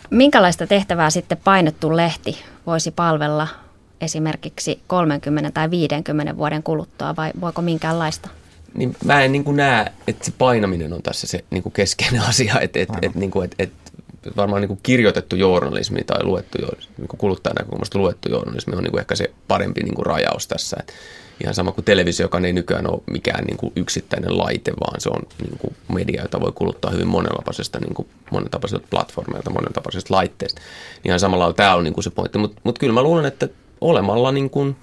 Minkälaista 0.10 0.68
tehtävää 0.68 1.10
sitten 1.10 1.38
painettu 1.44 1.98
lehti 1.98 2.44
voisi 2.68 2.92
palvella 2.92 3.48
esimerkiksi 4.02 4.80
30 4.88 5.52
tai 5.52 5.72
50 5.72 6.38
vuoden 6.38 6.64
kuluttua 6.64 7.16
vai 7.16 7.32
voiko 7.42 7.62
minkäänlaista? 7.62 8.30
Niin 8.74 8.96
mä 9.06 9.22
en 9.22 9.32
niin 9.32 9.44
kuin 9.44 9.58
näe, 9.58 9.92
että 10.08 10.26
se 10.26 10.34
painaminen 10.38 10.94
on 10.94 11.02
tässä 11.02 11.28
se 11.28 11.44
niin 11.50 11.64
kuin 11.64 11.74
keskeinen 11.74 12.22
asia, 12.30 12.60
että 12.60 12.80
et, 12.80 12.90
et, 13.02 13.16
niin 13.16 13.32
kuin, 13.32 13.46
et, 13.46 13.56
et, 13.60 13.72
varmaan 14.38 14.62
niin 14.62 14.68
kuin 14.68 14.80
kirjoitettu 14.84 15.36
journalismi 15.36 16.04
tai 16.04 16.24
luettu, 16.24 16.58
niin 16.98 17.08
kuin 17.08 17.18
kuluttajan 17.18 17.56
näkökulmasta 17.56 18.00
luettu 18.00 18.30
journalismi 18.30 18.76
on 18.76 18.84
niin 18.84 18.92
kuin 18.92 19.02
ehkä 19.02 19.16
se 19.16 19.32
parempi 19.48 19.84
niin 19.84 19.96
kuin 19.96 20.06
rajaus 20.06 20.48
tässä. 20.48 20.78
Et 20.80 20.94
ihan 21.42 21.56
sama 21.56 21.72
kuin 21.72 21.86
televisio, 21.86 22.24
joka 22.24 22.40
ei 22.40 22.54
nykyään 22.54 22.92
ole 22.92 23.02
mikään 23.12 23.44
niin 23.44 23.58
kuin 23.58 23.74
yksittäinen 23.76 24.38
laite, 24.38 24.72
vaan 24.80 25.02
se 25.02 25.10
on 25.10 25.22
niin 25.42 25.58
kuin 25.58 25.76
media, 25.94 26.22
jota 26.22 26.42
voi 26.42 26.52
kuluttaa 26.56 26.92
hyvin 26.92 27.08
monenlaisesta, 27.08 27.80
niin 27.80 27.94
kuin 27.94 28.08
monentapaiselta 28.32 28.88
platformeilta, 28.90 29.50
monentapaisesta 29.50 30.16
laitteesta. 30.16 30.62
Ihan 31.06 31.20
samalla 31.20 31.54
tämä 31.54 31.76
on 31.76 31.84
niin 31.84 31.94
kuin 31.94 32.04
se 32.04 32.10
pointti, 32.10 32.38
mutta 32.38 32.62
mut 32.64 32.80
kyllä 32.80 32.94
mä 32.94 33.04
luulen, 33.04 33.26
että 33.26 33.48
olemalla 33.82 34.32
niin 34.32 34.50
kuin 34.50 34.76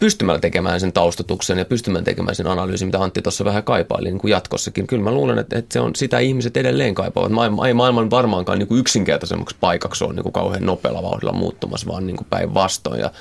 pystymällä 0.00 0.40
tekemään 0.40 0.80
sen 0.80 0.92
taustatuksen 0.92 1.58
ja 1.58 1.64
pystymällä 1.64 2.04
tekemään 2.04 2.34
sen 2.34 2.46
analyysin, 2.46 2.88
mitä 2.88 3.02
Antti 3.02 3.22
tuossa 3.22 3.44
vähän 3.44 3.64
kaipaili 3.64 4.10
niin 4.10 4.18
kuin 4.18 4.30
jatkossakin. 4.30 4.86
Kyllä 4.86 5.02
mä 5.02 5.12
luulen, 5.12 5.38
että, 5.38 5.58
että 5.58 5.72
se 5.72 5.80
on, 5.80 5.96
sitä 5.96 6.18
ihmiset 6.18 6.56
edelleen 6.56 6.94
kaipaavat. 6.94 7.32
Maailma, 7.32 7.66
ei 7.66 7.74
maailman 7.74 8.10
varmaankaan 8.10 8.58
niin 8.58 8.66
kuin 8.66 8.78
yksinkertaisemmaksi 8.78 9.56
paikaksi 9.60 10.04
on 10.04 10.14
niin 10.16 10.22
kuin 10.22 10.32
kauhean 10.32 10.66
nopealla 10.66 11.02
vauhdilla 11.02 11.32
muuttumassa, 11.32 11.86
vaan 11.86 12.06
niin 12.06 12.16
päinvastoin. 12.30 13.00
Ja, 13.00 13.12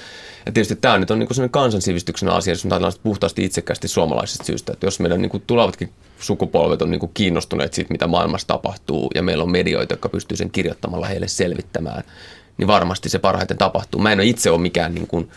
ja 0.45 0.51
tietysti 0.51 0.75
tämä 0.75 0.97
nyt 0.97 1.11
on 1.11 1.19
niin 1.19 1.29
kuin 1.35 1.49
kansansivistyksen 1.49 2.29
asia, 2.29 2.51
jos 2.51 2.65
ajatellaan 2.65 2.93
puhtaasti 3.03 3.45
itsekkäästi 3.45 3.87
suomalaisista 3.87 4.43
syystä, 4.43 4.73
että 4.73 4.87
jos 4.87 4.99
meidän 4.99 5.21
niin 5.21 5.29
kuin 5.29 5.43
tulevatkin 5.47 5.89
sukupolvet 6.19 6.81
on 6.81 6.91
niin 6.91 6.99
kuin 6.99 7.11
kiinnostuneet 7.13 7.73
siitä, 7.73 7.91
mitä 7.91 8.07
maailmassa 8.07 8.47
tapahtuu, 8.47 9.11
ja 9.15 9.23
meillä 9.23 9.43
on 9.43 9.51
medioita, 9.51 9.93
jotka 9.93 10.09
pystyy 10.09 10.37
sen 10.37 10.51
kirjoittamalla 10.51 11.07
heille 11.07 11.27
selvittämään, 11.27 12.03
niin 12.59 12.67
varmasti 12.67 13.09
se 13.09 13.19
parhaiten 13.19 13.57
tapahtuu. 13.57 14.01
Mä 14.01 14.11
en 14.11 14.19
ole 14.19 14.27
itse 14.27 14.51
ole 14.51 14.61
mikään 14.61 14.95
niin 14.95 15.07
kuin, 15.07 15.29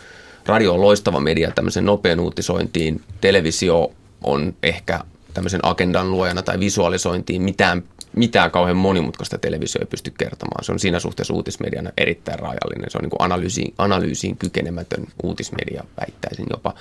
radio 0.45 0.73
on 0.73 0.81
loistava 0.81 1.19
media 1.19 1.51
tämmöisen 1.51 1.85
nopean 1.85 2.19
uutisointiin, 2.19 3.01
televisio 3.21 3.91
on 4.23 4.53
ehkä 4.63 4.99
tämmöisen 5.33 5.59
agendan 5.63 6.11
luojana 6.11 6.41
tai 6.41 6.59
visualisointiin 6.59 7.41
mitään, 7.41 7.83
mitään 8.15 8.51
kauhean 8.51 8.77
monimutkaista 8.77 9.37
televisio 9.37 9.81
ei 9.81 9.85
pysty 9.85 10.11
kertomaan. 10.11 10.63
Se 10.63 10.71
on 10.71 10.79
siinä 10.79 10.99
suhteessa 10.99 11.33
uutismediana 11.33 11.91
erittäin 11.97 12.39
rajallinen. 12.39 12.91
Se 12.91 12.97
on 12.97 13.01
niin 13.01 13.09
kuin 13.09 13.21
analyysiin, 13.21 13.73
analyysiin 13.77 14.37
kykenemätön 14.37 15.07
uutismedia, 15.23 15.83
väittäisin 16.01 16.45
jopa. 16.49 16.73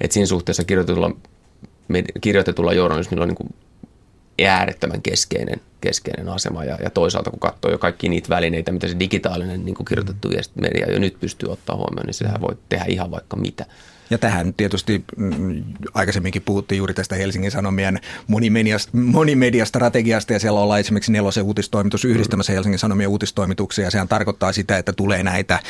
Et 0.00 0.12
siinä 0.12 0.26
suhteessa 0.26 0.64
kirjoitetulla, 0.64 1.10
kirjoitetulla 2.20 2.72
journalismilla 2.72 3.24
on 3.24 3.28
niin 3.28 3.36
kuin 3.36 3.54
äärettömän 4.46 5.02
keskeinen, 5.02 5.60
keskeinen 5.84 6.28
asema. 6.28 6.64
Ja, 6.64 6.78
ja 6.82 6.90
toisaalta 6.90 7.30
kun 7.30 7.40
katsoo 7.40 7.70
jo 7.70 7.78
kaikki 7.78 8.08
niitä 8.08 8.28
välineitä, 8.28 8.72
mitä 8.72 8.88
se 8.88 8.98
digitaalinen 8.98 9.64
niin 9.64 9.84
kirjoitettu 9.88 10.30
viestimedia 10.30 10.92
jo 10.92 10.98
nyt 10.98 11.20
pystyy 11.20 11.52
ottaa 11.52 11.76
huomioon, 11.76 12.06
niin 12.06 12.14
sehän 12.14 12.40
voi 12.40 12.56
tehdä 12.68 12.84
ihan 12.88 13.10
vaikka 13.10 13.36
mitä. 13.36 13.66
Ja 14.10 14.18
tähän 14.18 14.54
tietysti 14.54 15.04
mm, 15.16 15.64
aikaisemminkin 15.94 16.42
puhuttiin 16.42 16.76
juuri 16.76 16.94
tästä 16.94 17.14
Helsingin 17.14 17.50
Sanomien 17.50 18.00
monimediastrategiasta 18.92 20.32
ja 20.32 20.40
siellä 20.40 20.60
ollaan 20.60 20.80
esimerkiksi 20.80 21.12
nelosen 21.12 21.44
uutistoimitus 21.44 22.04
yhdistämässä 22.04 22.52
mm. 22.52 22.54
Helsingin 22.54 22.78
Sanomien 22.78 23.08
uutistoimituksia 23.08 23.84
ja 23.84 23.90
sehän 23.90 24.08
tarkoittaa 24.08 24.52
sitä, 24.52 24.78
että 24.78 24.92
tulee 24.92 25.22
näitä, 25.22 25.60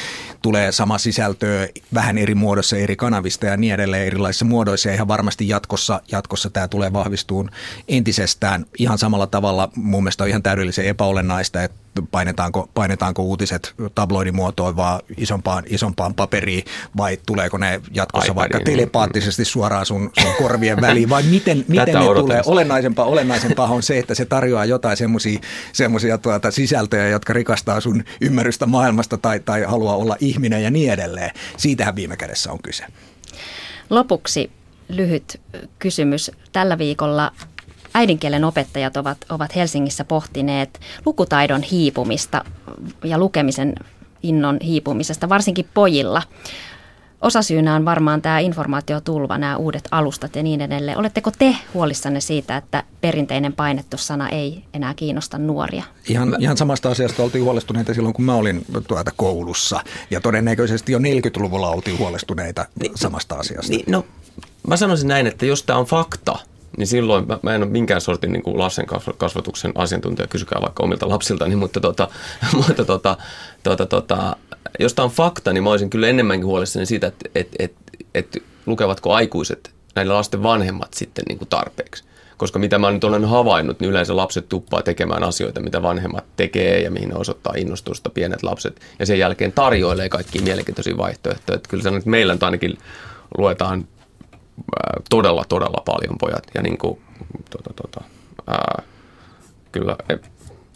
tulee 0.43 0.73
sama 0.73 0.99
sisältöä 0.99 1.69
vähän 1.95 2.19
eri 2.19 2.35
muodossa 2.35 2.77
eri 2.77 2.97
kanavista 2.97 3.47
ja 3.47 3.57
niin 3.57 3.75
edelleen 3.75 4.07
erilaisissa 4.07 4.45
muodoissa 4.45 4.89
ja 4.89 4.95
ihan 4.95 5.09
varmasti 5.09 5.49
jatkossa, 5.49 6.01
jatkossa 6.13 6.51
tämä 6.51 6.69
tulee 6.69 6.93
vahvistuun 6.93 7.51
entisestään 7.89 8.67
ihan 8.79 8.99
samalla 8.99 9.27
tavalla. 9.27 9.69
Mun 9.77 10.03
mielestä 10.03 10.25
on 10.25 10.31
ihan 10.31 10.43
täydellisen 10.43 10.87
epäolennaista, 10.87 11.63
että 11.63 11.85
painetaanko, 12.11 12.71
painetaanko 12.75 13.23
uutiset 13.23 13.75
tabloidimuotoon 13.95 14.77
vaan 14.77 15.01
isompaan, 15.17 15.65
isompaan 15.67 16.15
paperiin 16.15 16.65
vai 16.97 17.19
tuleeko 17.27 17.59
ne 17.59 17.81
jatkossa 17.95 18.24
iPadin. 18.25 18.37
vaikka 18.37 18.61
telepaattisesti 18.61 19.45
suoraan 19.45 19.87
sun, 19.87 20.11
sun 20.21 20.33
korvien 20.39 20.81
väliin 20.81 21.09
vai 21.11 21.23
miten, 21.23 21.65
miten 21.69 21.95
ne 21.95 22.01
tulee. 22.21 22.43
Olennaisempaa, 22.47 23.05
olennaisempaa 23.05 23.67
on 23.67 23.83
se, 23.83 23.99
että 23.99 24.15
se 24.15 24.25
tarjoaa 24.25 24.65
jotain 24.65 24.97
semmoisia 25.73 26.19
tuota, 26.19 26.51
sisältöjä, 26.51 27.09
jotka 27.09 27.33
rikastaa 27.33 27.81
sun 27.81 28.05
ymmärrystä 28.21 28.67
maailmasta 28.67 29.19
tai, 29.19 29.41
tai 29.41 29.63
haluaa 29.63 29.97
olla 29.97 30.17
ihminen 30.21 30.63
ja 30.63 30.71
niin 30.71 30.93
edelleen. 30.93 31.31
Siitähän 31.57 31.97
viime 31.97 32.17
kädessä 32.17 32.53
on 32.53 32.59
kyse. 32.63 32.85
Lopuksi 33.91 34.51
lyhyt 34.89 35.41
kysymys. 35.79 36.31
Tällä 36.53 36.79
viikolla 36.79 37.33
äidinkielen 37.95 38.45
opettajat 38.45 38.97
ovat, 38.97 39.19
ovat 39.29 39.57
Helsingissä 39.57 40.05
pohtineet 40.05 40.81
lukutaidon 41.07 41.63
hiipumista 41.63 42.45
ja 43.05 43.19
lukemisen 43.19 43.75
innon 44.23 44.59
hiipumisesta, 44.65 45.29
varsinkin 45.29 45.69
pojilla. 45.75 46.23
Osasyynä 47.25 47.75
on 47.75 47.85
varmaan 47.85 48.23
tämä 48.23 48.39
informaatiotulva, 48.39 49.39
nämä 49.39 49.57
uudet 49.57 49.89
alustat 49.91 50.37
ja 50.37 50.43
niin 50.43 50.61
edelleen. 50.61 50.99
Oletteko 50.99 51.31
te 51.39 51.57
huolissanne 51.75 52.21
siitä, 52.21 52.57
että 52.57 52.83
perinteinen 53.01 53.53
painettu 53.53 53.97
sana 53.97 54.29
ei 54.29 54.65
enää 54.75 54.95
kiinnosta 54.95 55.39
nuoria? 55.39 55.85
Ihan, 56.09 56.37
ihan 56.39 56.57
samasta 56.57 56.91
asiasta 56.91 57.23
oltiin 57.23 57.45
huolestuneita 57.45 57.95
silloin, 57.95 58.15
kun 58.15 58.25
mä 58.25 58.35
olin 58.35 58.65
tuota 58.89 59.11
koulussa. 59.17 59.81
Ja 60.11 60.21
todennäköisesti 60.21 60.93
jo 60.93 60.99
40-luvulla 60.99 61.71
oltiin 61.71 61.99
huolestuneita 61.99 62.67
niin, 62.81 62.93
samasta 62.95 63.35
asiasta. 63.35 63.73
Niin, 63.73 63.85
no, 63.89 64.05
mä 64.69 64.77
sanoisin 64.77 65.09
näin, 65.09 65.27
että 65.27 65.47
jos 65.47 65.63
tämä 65.63 65.79
on 65.79 65.87
fakta– 65.87 66.39
niin 66.77 66.87
silloin 66.87 67.27
mä, 67.27 67.39
mä 67.43 67.55
en 67.55 67.63
ole 67.63 67.71
minkään 67.71 68.01
sortin 68.01 68.33
niin 68.33 68.43
kuin 68.43 68.59
lasten 68.59 68.87
kasvatuksen 69.17 69.73
asiantuntija, 69.75 70.29
kysykää 70.29 70.63
vaikka 70.63 70.83
omilta 70.83 71.09
lapsiltani, 71.09 71.57
mutta, 71.57 71.81
tota, 71.81 72.09
mutta 72.67 72.85
tota, 72.85 73.17
tota, 73.63 73.87
tota, 73.87 74.37
jos 74.79 74.95
tämä 74.95 75.05
on 75.05 75.11
fakta, 75.11 75.53
niin 75.53 75.65
mä 75.65 75.71
olisin 75.71 75.91
kyllä 75.91 76.09
enemmänkin 76.09 76.47
huolissani 76.47 76.87
siitä, 76.87 77.07
että 77.07 77.31
et, 77.35 77.49
et, 77.59 77.75
et, 78.15 78.43
lukevatko 78.67 79.13
aikuiset 79.13 79.75
näille 79.95 80.15
lasten 80.15 80.43
vanhemmat 80.43 80.95
sitten 80.95 81.25
niin 81.29 81.39
kuin 81.39 81.49
tarpeeksi. 81.49 82.05
Koska 82.37 82.59
mitä 82.59 82.79
mä 82.79 82.91
nyt 82.91 83.05
olen 83.05 83.25
havainnut, 83.25 83.81
niin 83.81 83.91
yleensä 83.91 84.17
lapset 84.17 84.49
tuppaa 84.49 84.83
tekemään 84.83 85.25
asioita, 85.25 85.61
mitä 85.61 85.83
vanhemmat 85.83 86.25
tekee 86.37 86.83
ja 86.83 86.91
mihin 86.91 87.09
ne 87.09 87.15
osoittaa 87.15 87.55
innostusta 87.57 88.11
pienet 88.11 88.43
lapset. 88.43 88.81
Ja 88.99 89.07
sen 89.07 89.19
jälkeen 89.19 89.53
tarjoilee 89.53 90.09
kaikki 90.09 90.39
mielenkiintoisia 90.39 90.97
vaihtoehtoja. 90.97 91.57
Että 91.57 91.69
kyllä 91.69 91.83
sanon, 91.83 91.99
että 91.99 92.11
meillä 92.11 92.37
ainakin 92.41 92.79
luetaan 93.39 93.89
todella, 95.11 95.45
todella 95.49 95.83
paljon 95.85 96.19
pojat. 96.21 96.45
Ja 96.55 96.63
niin 96.63 96.79
kuin, 96.79 97.01
tota, 97.51 97.71
tota, 97.83 98.05
ää, 98.47 98.83
kyllä 99.73 99.97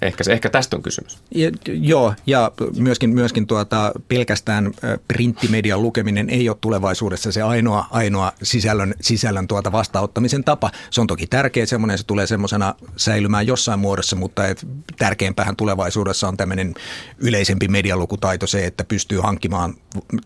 Ehkä, 0.03 0.25
se, 0.25 0.33
ehkä 0.33 0.51
tästä 0.51 0.77
on 0.77 0.83
kysymys. 0.83 1.19
Ja, 1.35 1.51
joo, 1.67 2.15
ja 2.27 2.53
myöskin, 2.77 3.11
myöskin 3.11 3.47
tuota, 3.47 3.93
pelkästään 4.09 4.73
printtimedian 5.09 5.83
lukeminen 5.83 6.31
ei 6.31 6.49
ole 6.49 6.57
tulevaisuudessa 6.61 7.33
se 7.33 7.43
ainoa, 7.43 7.87
ainoa 7.91 8.33
sisällön, 8.43 8.95
sisällön 9.01 9.49
tuota 9.49 9.73
vastaanottamisen 9.73 10.45
tapa. 10.45 10.71
Se 10.91 11.01
on 11.01 11.07
toki 11.07 11.27
tärkeä 11.27 11.67
semmoinen, 11.67 11.99
se 11.99 12.07
tulee 12.07 12.27
semmoisena 12.27 12.75
säilymään 12.97 13.47
jossain 13.47 13.81
muodossa, 13.81 14.17
mutta 14.17 14.47
et 14.47 14.67
tärkeämpähän 14.99 15.57
tulevaisuudessa 15.57 16.29
on 16.29 16.37
tämmöinen 16.37 16.75
yleisempi 17.19 17.69
medialukutaito 17.69 18.47
se, 18.47 18.67
että 18.67 18.85
pystyy 18.85 19.21
hankkimaan 19.21 19.75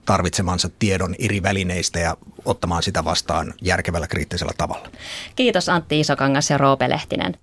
tarvitsemansa 0.05 0.71
tiedon 0.79 1.15
eri 1.19 1.43
välineistä 1.43 1.99
ja 1.99 2.17
ottamaan 2.45 2.83
sitä 2.83 3.05
vastaan 3.05 3.55
järkevällä 3.63 4.07
kriittisellä 4.07 4.53
tavalla. 4.59 4.89
Kiitos 5.37 5.69
Antti 5.69 6.01
Isokangas 6.01 6.51
ja 6.51 6.59
Roope 6.59 6.89
Lehtinen. 6.89 7.35